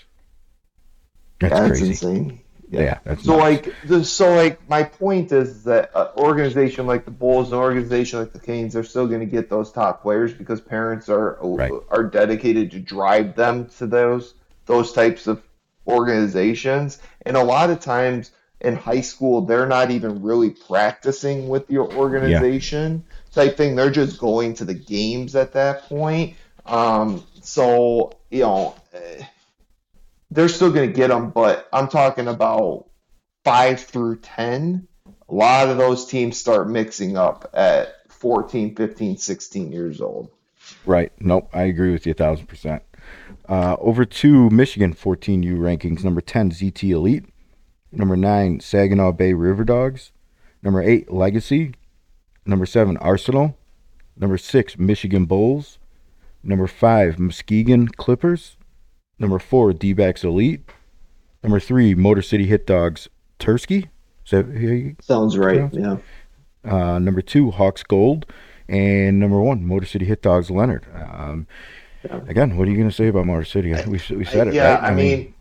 [1.40, 1.86] That's, That's crazy.
[1.88, 2.40] insane.
[2.80, 3.40] Yeah, that's So nuts.
[3.40, 8.18] like, the, so like, my point is that an organization like the Bulls, an organization
[8.20, 11.72] like the Canes, they're still going to get those top players because parents are Right.
[11.90, 14.34] are dedicated to drive them to those
[14.66, 15.42] those types of
[15.86, 16.98] organizations.
[17.26, 21.92] And a lot of times in high school, they're not even really practicing with your
[21.92, 23.76] organization type thing.
[23.76, 26.34] They're just going to the games at that point.
[26.66, 28.74] Um, so you know.
[28.94, 29.24] eh,
[30.34, 32.86] they're still going to get them, but I'm talking about
[33.44, 34.86] five through 10.
[35.28, 40.30] A lot of those teams start mixing up at 14, 15, 16 years old.
[40.84, 41.12] Right.
[41.20, 41.48] Nope.
[41.52, 42.82] I agree with you a thousand percent.
[43.48, 46.02] Uh, over to Michigan 14U rankings.
[46.02, 47.26] Number 10, ZT Elite.
[47.92, 50.10] Number 9, Saginaw Bay River Dogs.
[50.62, 51.74] Number 8, Legacy.
[52.44, 53.56] Number 7, Arsenal.
[54.16, 55.78] Number 6, Michigan Bulls.
[56.42, 58.56] Number 5, Muskegon Clippers.
[59.18, 60.62] Number 4, D backs Elite.
[61.42, 63.88] Number 3, Motor City Hit Dogs Tursky.
[64.24, 65.70] Is that here you Sounds right.
[65.72, 65.98] Yeah.
[66.64, 68.24] uh, number two, Hawks Gold,
[68.70, 70.86] and number one, Motor City Hit Dogs Leonard.
[70.94, 71.46] Um,
[72.04, 72.20] Yeah.
[72.26, 73.72] Again, what are you going to say about Motor City?
[73.86, 74.82] We, we said it, yeah, right?
[74.82, 75.34] I mean,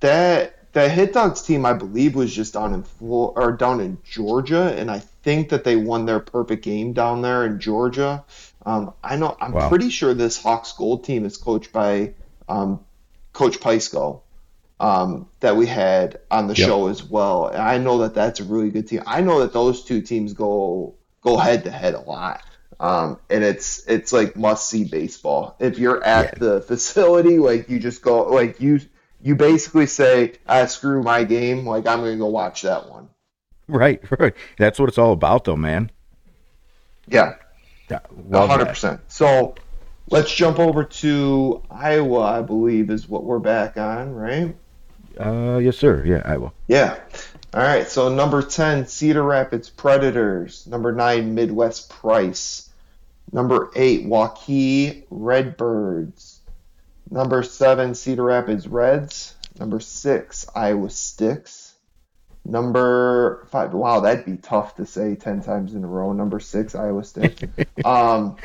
[0.00, 4.74] that that Hit Dogs team, I believe, was just down in or down in Georgia,
[4.76, 8.24] and I think that they won their perfect game down there in Georgia.
[8.66, 9.36] Um, I know.
[9.40, 9.68] I'm Wow.
[9.68, 12.14] pretty sure this Hawks Gold team is coached by
[12.48, 12.80] um,
[13.32, 14.22] Coach Pysko.
[14.80, 16.66] Um, that we had on the Yep.
[16.66, 17.48] show as well.
[17.48, 19.02] And I know that that's a really good team.
[19.06, 22.42] I know that those two teams go go head to head a lot.
[22.78, 25.54] Um, and it's it's like must see baseball.
[25.60, 28.80] If you're at the facility, like you just go like you
[29.20, 33.10] you basically say, ah, screw my game, like I'm gonna go watch that one.
[33.68, 34.34] right, right.
[34.58, 35.90] That's what it's all about, though, man.
[37.06, 37.34] Yeah,
[37.90, 38.00] Yeah,
[38.34, 39.00] hundred percent.
[39.08, 39.54] So
[40.10, 44.54] let's jump over to Iowa, I believe is what we're back on, right?
[45.18, 46.04] Uh, yes, sir.
[46.04, 46.52] Yeah, Iowa.
[46.68, 46.98] Yeah.
[47.52, 47.88] All right.
[47.88, 50.66] So number 10, Cedar Rapids Predators.
[50.66, 52.70] Number 9, Midwest Price.
[53.32, 56.40] Number 8, Waukee Redbirds.
[57.10, 59.34] Number 7, Cedar Rapids Reds.
[59.58, 61.59] Number 6, Iowa Sticks.
[62.44, 66.12] Number 5, wow, that'd be tough to say 10 times in a row.
[66.12, 67.44] Number 6, Iowa State.
[67.84, 68.36] Um,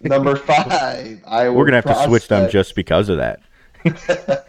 [0.00, 3.40] number 5, Iowa We're gonna have to switch them just because of that.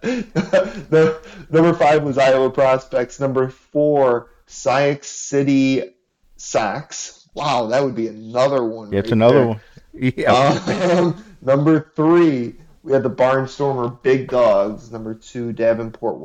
[0.00, 3.20] the, number five was Iowa Prospects.
[3.20, 5.94] Number four, Sauk City
[6.36, 7.28] Sox.
[7.34, 8.92] Wow, that would be another one.
[8.94, 9.46] It's right another there.
[9.46, 9.60] one.
[9.98, 10.30] Yeah.
[10.34, 14.92] Um, number three, we had the Barnstormer Big Dogs.
[14.92, 16.18] Number two, Davenport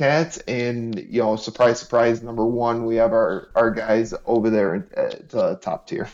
[0.00, 0.38] Wildcats.
[0.48, 5.34] And, you know, surprise, surprise, number one, we have our, our guys over there at
[5.34, 6.08] uh, top tier.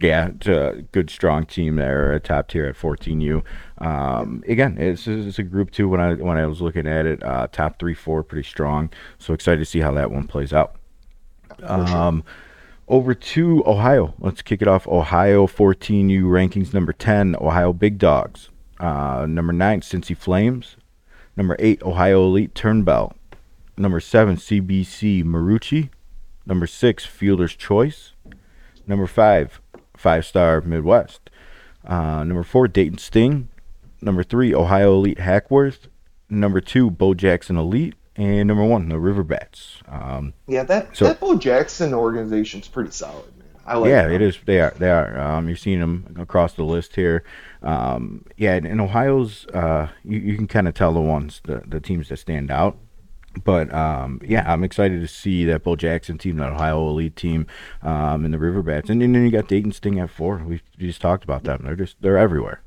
[0.00, 3.42] Yeah, it's a good, strong team there, top tier at 14U.
[3.78, 5.88] Um, again, it's, it's a group two.
[5.88, 8.88] When I when I was looking at it, uh, top three, four, pretty strong.
[9.18, 10.76] So excited to see how that one plays out.
[11.62, 12.24] Um,
[12.88, 14.14] over to Ohio.
[14.18, 14.88] Let's kick it off.
[14.88, 18.48] Ohio 14U rankings number 10, Ohio Big Dogs.
[18.78, 20.76] Uh, number 9, Cincy Flames.
[21.40, 23.14] Number 8, Ohio Elite Turnbell.
[23.78, 25.88] Number 7, CBC Marucci.
[26.44, 28.12] Number 6, Fielder's Choice.
[28.86, 29.58] Number 5,
[29.96, 31.30] Five Star Midwest.
[31.82, 33.48] Uh, number 4, Dayton Sting.
[34.02, 35.88] Number 3, Ohio Elite Hackworth.
[36.28, 37.94] Number 2, Bo Jackson Elite.
[38.16, 39.78] And number 1, the River Bats.
[39.88, 43.32] Um, Yeah, that, So- that Bo Jackson organization's pretty solid.
[43.70, 44.12] I like yeah, them.
[44.12, 44.38] it is.
[44.44, 44.74] They are.
[44.76, 45.18] They are.
[45.18, 47.22] Um, you're seeing them across the list here.
[47.62, 49.46] Um, yeah, and, and Ohio's.
[49.46, 52.76] Uh, you, you can kind of tell the ones, the, the teams that stand out.
[53.44, 57.46] but um, yeah, I'm excited to see that Bo Jackson team, that Ohio Elite team,
[57.82, 60.38] um, and the Riverbats, and, and then you got Dayton Sting at four.
[60.38, 61.62] We just talked about them.
[61.64, 62.62] They're just they're everywhere.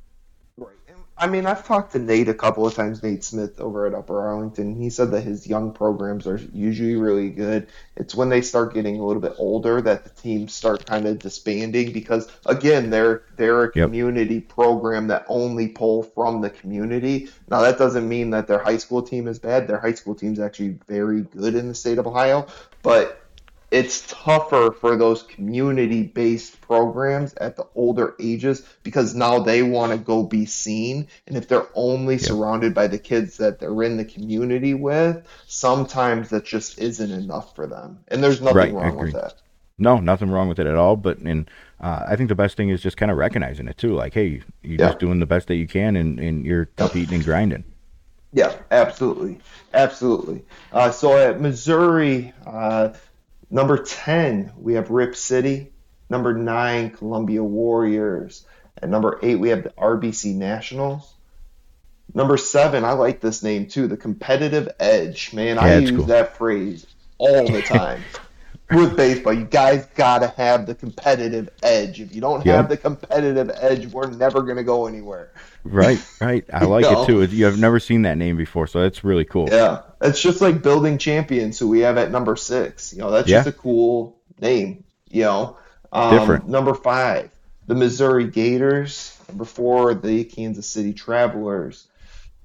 [1.24, 4.19] I mean, I've talked to Nate a couple of times, Nate Smith over at Upper
[4.19, 4.76] Arlington.
[4.76, 7.67] He said that his young programs are usually really good.
[7.95, 11.19] It's when they start getting a little bit older that the teams start kind of
[11.19, 13.93] disbanding because again, they're they're a Yep.
[13.93, 17.30] community program that only pull from the community.
[17.49, 19.67] Now that doesn't mean that their high school team is bad.
[19.67, 22.47] Their high school team is actually very good in the state of Ohio,
[22.82, 23.22] but
[23.74, 29.91] it's tougher for those community based programs at the older ages because now they want
[29.91, 31.07] to go be seen.
[31.28, 36.30] And if they're only surrounded by the kids that they're in the community with, sometimes
[36.30, 37.99] that just isn't enough for them.
[38.09, 39.34] And there's nothing Right, wrong with that.
[39.80, 40.95] No, nothing wrong with it at all.
[40.95, 41.49] But and
[41.82, 43.95] uh, I think the best thing is just kind of recognizing it too.
[43.95, 44.88] Like, hey, you're Yeah.
[44.88, 47.63] just doing the best that you can, and, and you're competing and grinding.
[48.32, 49.39] Yeah, absolutely.
[49.74, 50.43] Absolutely.
[50.71, 52.89] Uh, so at Missouri, uh,
[53.54, 55.72] number 10, we have Rip City.
[56.10, 58.45] Number 9, Columbia Warriors.
[58.82, 61.14] At number 8, we have the RBC Nationals.
[62.14, 65.34] Number 7, I like this name too, the competitive edge.
[65.34, 66.08] Man, I Yeah, it's use cool.
[66.08, 66.86] that phrase
[67.18, 68.01] all the time.
[68.72, 71.99] With baseball, you guys gotta have the competitive edge.
[72.01, 72.55] If you don't Yep.
[72.55, 75.30] have the competitive edge, we're never gonna go anywhere.
[75.64, 76.43] Right, right.
[76.51, 77.03] I like know?
[77.03, 77.24] it too.
[77.24, 79.47] You have never seen that name before, so that's really cool.
[79.51, 82.93] Yeah, it's just like building champions who we have at number six.
[82.93, 83.39] You know, that's Yeah.
[83.43, 84.84] just a cool name.
[85.09, 85.57] You know,
[85.91, 86.47] um, Different.
[86.47, 87.30] Number five,
[87.68, 89.16] the Missouri Gators.
[89.30, 91.88] Number four, the Kansas City Travelers.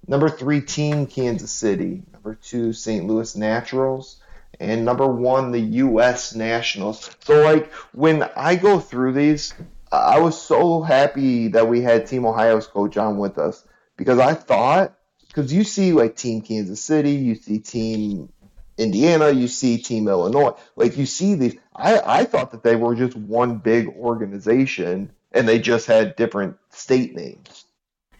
[0.06, 2.02] Number three, Team Kansas City.
[2.12, 3.06] Number two, St.
[3.06, 4.16] Louis Naturals.
[4.60, 6.34] And number one, the U.S.
[6.34, 7.10] Nationals.
[7.20, 9.54] So, like, when I go through these,
[9.92, 13.64] I was so happy that we had Team Ohio's coach on with us
[13.96, 14.94] because I thought,
[15.28, 18.32] because you see, like, Team Kansas City, you see Team
[18.76, 20.54] Indiana, you see Team Illinois.
[20.76, 21.56] Like, you see these.
[21.74, 26.56] I, I thought that they were just one big organization and they just had different
[26.70, 27.64] state names.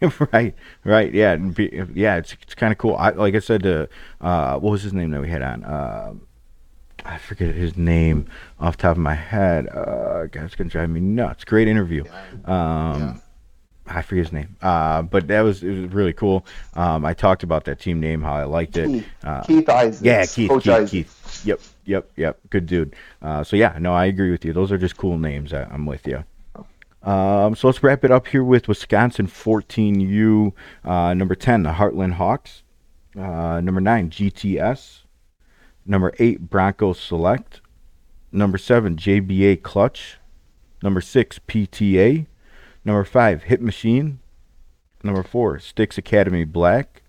[0.33, 1.13] right, right.
[1.13, 2.17] Yeah, be, yeah.
[2.17, 2.97] It's it's kind of cool.
[2.97, 3.89] I like I said to
[4.21, 5.65] uh, what was his name that we had on?
[5.65, 6.15] Uh,
[7.05, 8.27] I forget his name
[8.61, 9.69] off the top of my head.
[9.69, 11.45] Uh, God, it's gonna drive me nuts.
[11.45, 12.05] Great interview.
[12.45, 13.21] Um,
[13.87, 14.57] I forget his name.
[14.61, 16.45] Uh, but that was it was really cool.
[16.75, 18.87] Um, I talked about that team name, how I liked it.
[18.89, 20.03] Keith, Uh, Keith Isaacs.
[20.03, 20.91] yeah, Keith, Coach Keith, Isaacs.
[20.91, 21.35] Keith.
[21.47, 22.39] Yep, yep, yep.
[22.51, 22.95] Good dude.
[23.23, 24.53] Uh, so yeah, no, I agree with you.
[24.53, 25.53] Those are just cool names.
[25.53, 26.25] I, I'm with you.
[27.03, 30.53] Um, so let's wrap it up here with Wisconsin 14U,
[30.85, 32.63] uh, number 10, the Heartland Hawks,
[33.17, 35.01] uh, number 9, GTS,
[35.87, 37.61] number 8, Broncos Select,
[38.33, 40.19] number 7, JBA Clutch,
[40.83, 42.27] number 6, PTA,
[42.85, 44.19] number 5, Hit Machine,
[45.03, 47.03] number 4, Sticks Academy Black,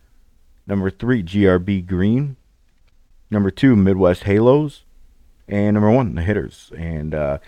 [0.67, 2.35] number 3, GRB Green,
[3.31, 4.85] number 2, Midwest Halos,
[5.47, 6.71] and number 1, the Hitters.
[6.77, 7.39] And uh,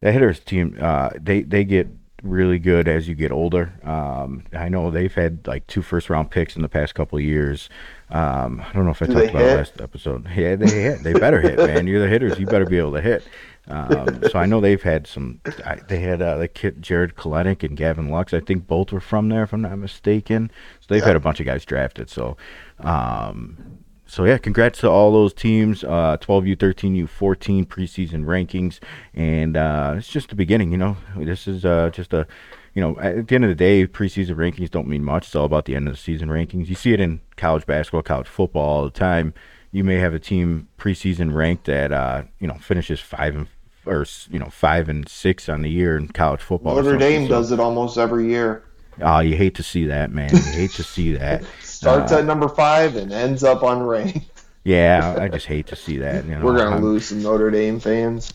[0.00, 1.88] the Hitters team, uh, they, they get
[2.22, 3.72] really good as you get older.
[3.84, 7.24] Um, I know they've had like two first round picks in the past couple of
[7.24, 7.68] years.
[8.10, 9.56] Um, I don't know if I Do talked about hit?
[9.56, 10.26] last episode.
[10.34, 11.02] Yeah, they hit.
[11.02, 11.86] They better hit, man.
[11.86, 12.38] You're the hitters.
[12.38, 13.24] You better be able to hit.
[13.68, 15.40] Um, so I know they've had some.
[15.64, 18.32] I, they had uh, the kid Jarred Kelenic and Gavin Lux.
[18.32, 20.50] I think both were from there, if I'm not mistaken.
[20.80, 21.08] So they've Yeah.
[21.08, 22.08] had a bunch of guys drafted.
[22.08, 22.36] So,
[22.78, 23.75] um,
[24.06, 25.82] so yeah, congrats to all those teams.
[25.84, 28.78] Uh, 12U, 13U, 14 preseason rankings,
[29.14, 30.70] and uh, it's just the beginning.
[30.72, 32.26] You know, this is uh, just a,
[32.74, 35.26] you know, at the end of the day, preseason rankings don't mean much.
[35.26, 36.68] It's all about the end of the season rankings.
[36.68, 39.34] You see it in college basketball, college football all the time.
[39.72, 43.48] You may have a team preseason ranked that uh, you know finishes five and
[43.84, 46.76] or you know five and six on the year in college football.
[46.76, 46.96] Notre.
[46.96, 48.62] Dame So- does it almost every year.
[49.02, 50.30] Oh, you hate to see that, man.
[50.30, 51.44] You hate to see that.
[51.86, 54.24] Starts Uh, at number five and ends up unranked.
[54.64, 56.24] Yeah, I just hate to see that.
[56.24, 58.34] You know, We're gonna I'm- lose some Notre Dame fans.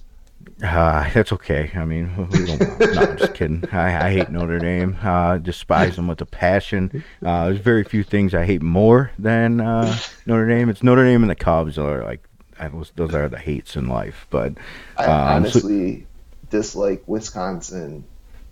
[0.63, 1.69] Uh, that's okay.
[1.75, 3.65] I mean, we don't, no, I'm just kidding.
[3.73, 4.95] I, I hate Notre Dame.
[5.03, 7.03] Uh, despise them with a passion.
[7.21, 9.93] Uh, there's very few things I hate more than uh,
[10.25, 10.69] Notre Dame.
[10.69, 12.25] It's Notre Dame and the Cubs are like,
[12.71, 14.25] was, those are the hates in life.
[14.29, 14.53] But
[14.97, 16.07] I Um, so- honestly
[16.49, 18.05] dislike Wisconsin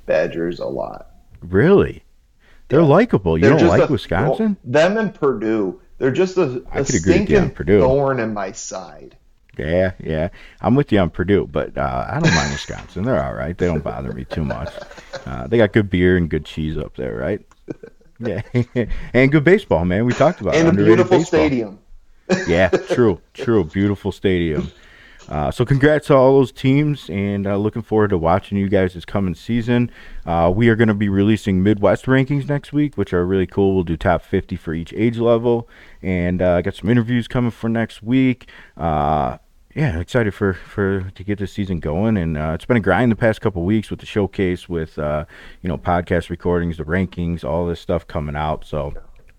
[0.05, 1.11] Badgers a lot.
[1.41, 2.03] really,
[2.69, 2.85] they're Yeah.
[2.85, 3.37] likable.
[3.37, 4.57] You They're don't like a- Wisconsin?
[4.63, 5.81] Them and Purdue.
[5.97, 7.81] They're just a, I a could agree with you on Purdue.
[7.81, 9.17] thorn in my side.
[9.57, 10.29] Yeah, yeah.
[10.61, 13.03] I'm with you on Purdue, but uh, I don't mind Wisconsin.
[13.03, 13.57] They're all right.
[13.57, 14.71] They don't bother me too much.
[15.25, 17.45] Uh, they got good beer and good cheese up there, right?
[18.21, 18.41] Yeah,
[19.13, 20.05] and good baseball, man.
[20.05, 21.39] We talked about And a beautiful baseball.
[21.41, 21.79] stadium.
[22.47, 23.65] Yeah, true, true.
[23.65, 24.71] Beautiful stadium.
[25.29, 28.95] Uh, so congrats to all those teams, and uh, looking forward to watching you guys
[28.95, 29.91] this coming season.
[30.25, 33.75] Uh, we are going to be releasing Midwest rankings next week, which are really cool.
[33.75, 35.69] We'll do top 50 for each age level,
[36.01, 38.49] and uh, got some interviews coming for next week.
[38.75, 39.37] Uh,
[39.75, 43.11] yeah, excited for, for to get this season going, and uh, it's been a grind
[43.11, 45.25] the past couple weeks with the showcase, with you
[45.63, 48.65] know podcast recordings, the rankings, all this stuff coming out.
[48.65, 48.95] So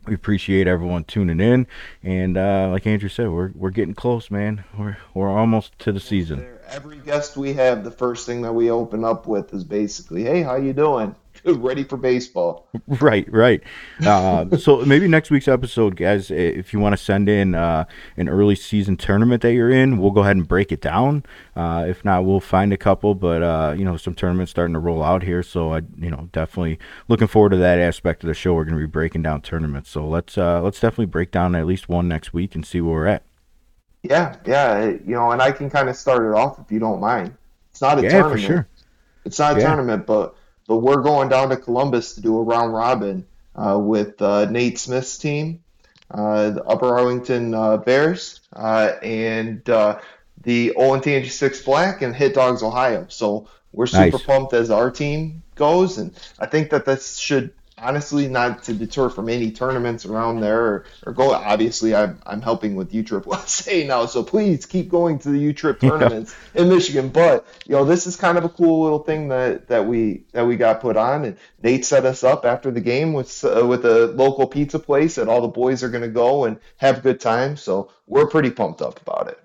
[0.06, 1.66] we appreciate everyone tuning in,
[2.02, 4.64] and uh, like Andrew said, we're we're getting close, man.
[4.78, 6.46] We're we're almost to the season.
[6.68, 10.42] Every guest we have, the first thing that we open up with is basically, "Hey,
[10.42, 11.14] how you doing?"
[11.44, 12.66] ready for baseball.
[13.00, 13.62] Right, right.
[14.04, 17.84] Uh, so maybe next week's episode, guys, if you want to send in uh,
[18.16, 21.24] an early season tournament that you're in, we'll go ahead and break it down.
[21.54, 23.14] Uh, if not, we'll find a couple.
[23.14, 26.28] But uh, you know, some tournaments starting to roll out here, so I, you know,
[26.32, 26.78] definitely
[27.08, 28.54] looking forward to that aspect of the show.
[28.54, 31.66] We're going to be breaking down tournaments, so let's uh, let's definitely break down at
[31.66, 33.22] least one next week and see where we're at.
[34.02, 37.00] Yeah, yeah, you know, and I can kind of start it off if you don't
[37.00, 37.36] mind.
[37.70, 38.40] It's not a yeah, tournament.
[38.40, 38.68] for sure.
[39.24, 39.66] It's not a yeah.
[39.66, 40.34] tournament, but
[40.70, 44.78] but we're going down to Columbus to do a round robin uh, with uh, Nate
[44.78, 45.64] Smith's team,
[46.12, 49.98] uh, the Upper Arlington uh, Bears, uh, and uh,
[50.44, 53.06] the Olentangy Six Black and Hit Dogs Ohio.
[53.08, 54.22] So we're super nice.
[54.22, 59.08] pumped as our team goes, and I think that this should honestly not to deter
[59.08, 61.32] from any tournaments around there or, or go.
[61.32, 65.38] Obviously, I'm, I'm helping with U Trip USA now, so please keep going to the
[65.38, 66.62] U Trip tournaments yeah.
[66.62, 67.08] in Michigan.
[67.08, 70.46] But you know, this is kind of a cool little thing that, that we that
[70.46, 73.84] we got put on, and Nate set us up after the game with uh, with
[73.84, 77.00] a local pizza place that all the boys are going to go and have a
[77.00, 77.56] good time.
[77.56, 79.38] So we're pretty pumped up about it.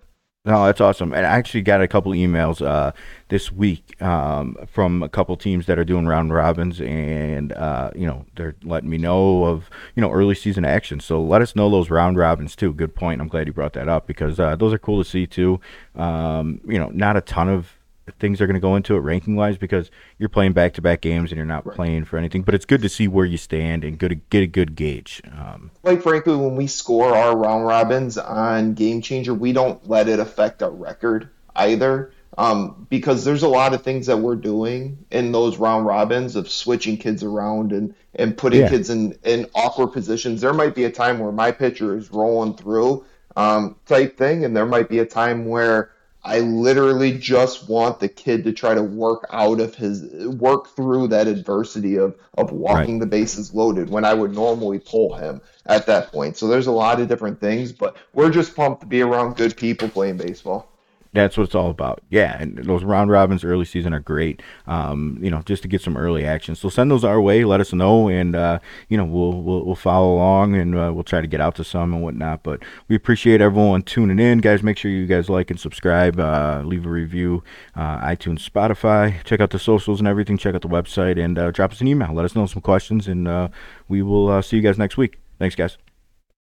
[0.46, 1.12] No, that's awesome.
[1.12, 2.92] And I actually got a couple emails uh,
[3.30, 8.06] this week um, from a couple teams that are doing round robins, and uh, you
[8.06, 11.00] know they're letting me know of you know early season action.
[11.00, 12.74] So let us know those round robins too.
[12.74, 13.22] Good point.
[13.22, 15.60] I'm glad you brought that up because uh, those are cool to see too.
[15.96, 17.72] Um, you know, not a ton of
[18.20, 21.02] things are going to go into it ranking wise because you're playing back to back
[21.02, 21.76] games and you're not right.
[21.76, 22.44] playing for anything.
[22.44, 25.22] But it's good to see where you stand and good to get a good gauge.
[25.32, 30.08] Um, like frankly, when we score our round robins on Game Changer, we don't let
[30.08, 32.12] it affect our record either.
[32.38, 36.50] Um, because there's a lot of things that we're doing in those round robins of
[36.50, 38.70] switching kids around and, and putting yeah.
[38.70, 40.42] kids in, in awkward positions.
[40.42, 43.06] There might be a time where my pitcher is rolling through
[43.38, 45.92] um, type thing, and there might be a time where
[46.26, 51.10] I literally just want the kid to try to work out of his work through
[51.10, 53.00] that adversity of of walking right.
[53.02, 56.36] the bases loaded when I would normally pull him at that point.
[56.36, 59.56] So there's a lot of different things, but we're just pumped to be around good
[59.56, 60.75] people playing baseball
[61.16, 62.04] that's what it's all about.
[62.10, 64.42] Yeah, and those round robins early season are great.
[64.68, 66.56] Um, you know, just to get some early action.
[66.56, 67.46] So send those our way.
[67.46, 68.60] Let us know, and uh,
[68.90, 71.64] you know we'll, we'll we'll follow along, and uh, we'll try to get out to
[71.64, 72.44] some and whatnot.
[72.44, 74.62] But we appreciate everyone tuning in, guys.
[74.62, 76.20] Make sure you guys like and subscribe.
[76.20, 77.44] Uh, leave a review,
[77.76, 79.24] uh, iTunes, Spotify.
[79.24, 80.38] Check out the socials and everything.
[80.38, 82.14] Check out the website and uh, drop us an email.
[82.14, 83.50] Let us know some questions, and uh,
[83.88, 85.20] we will see you guys next week.
[85.40, 85.85] Thanks, guys.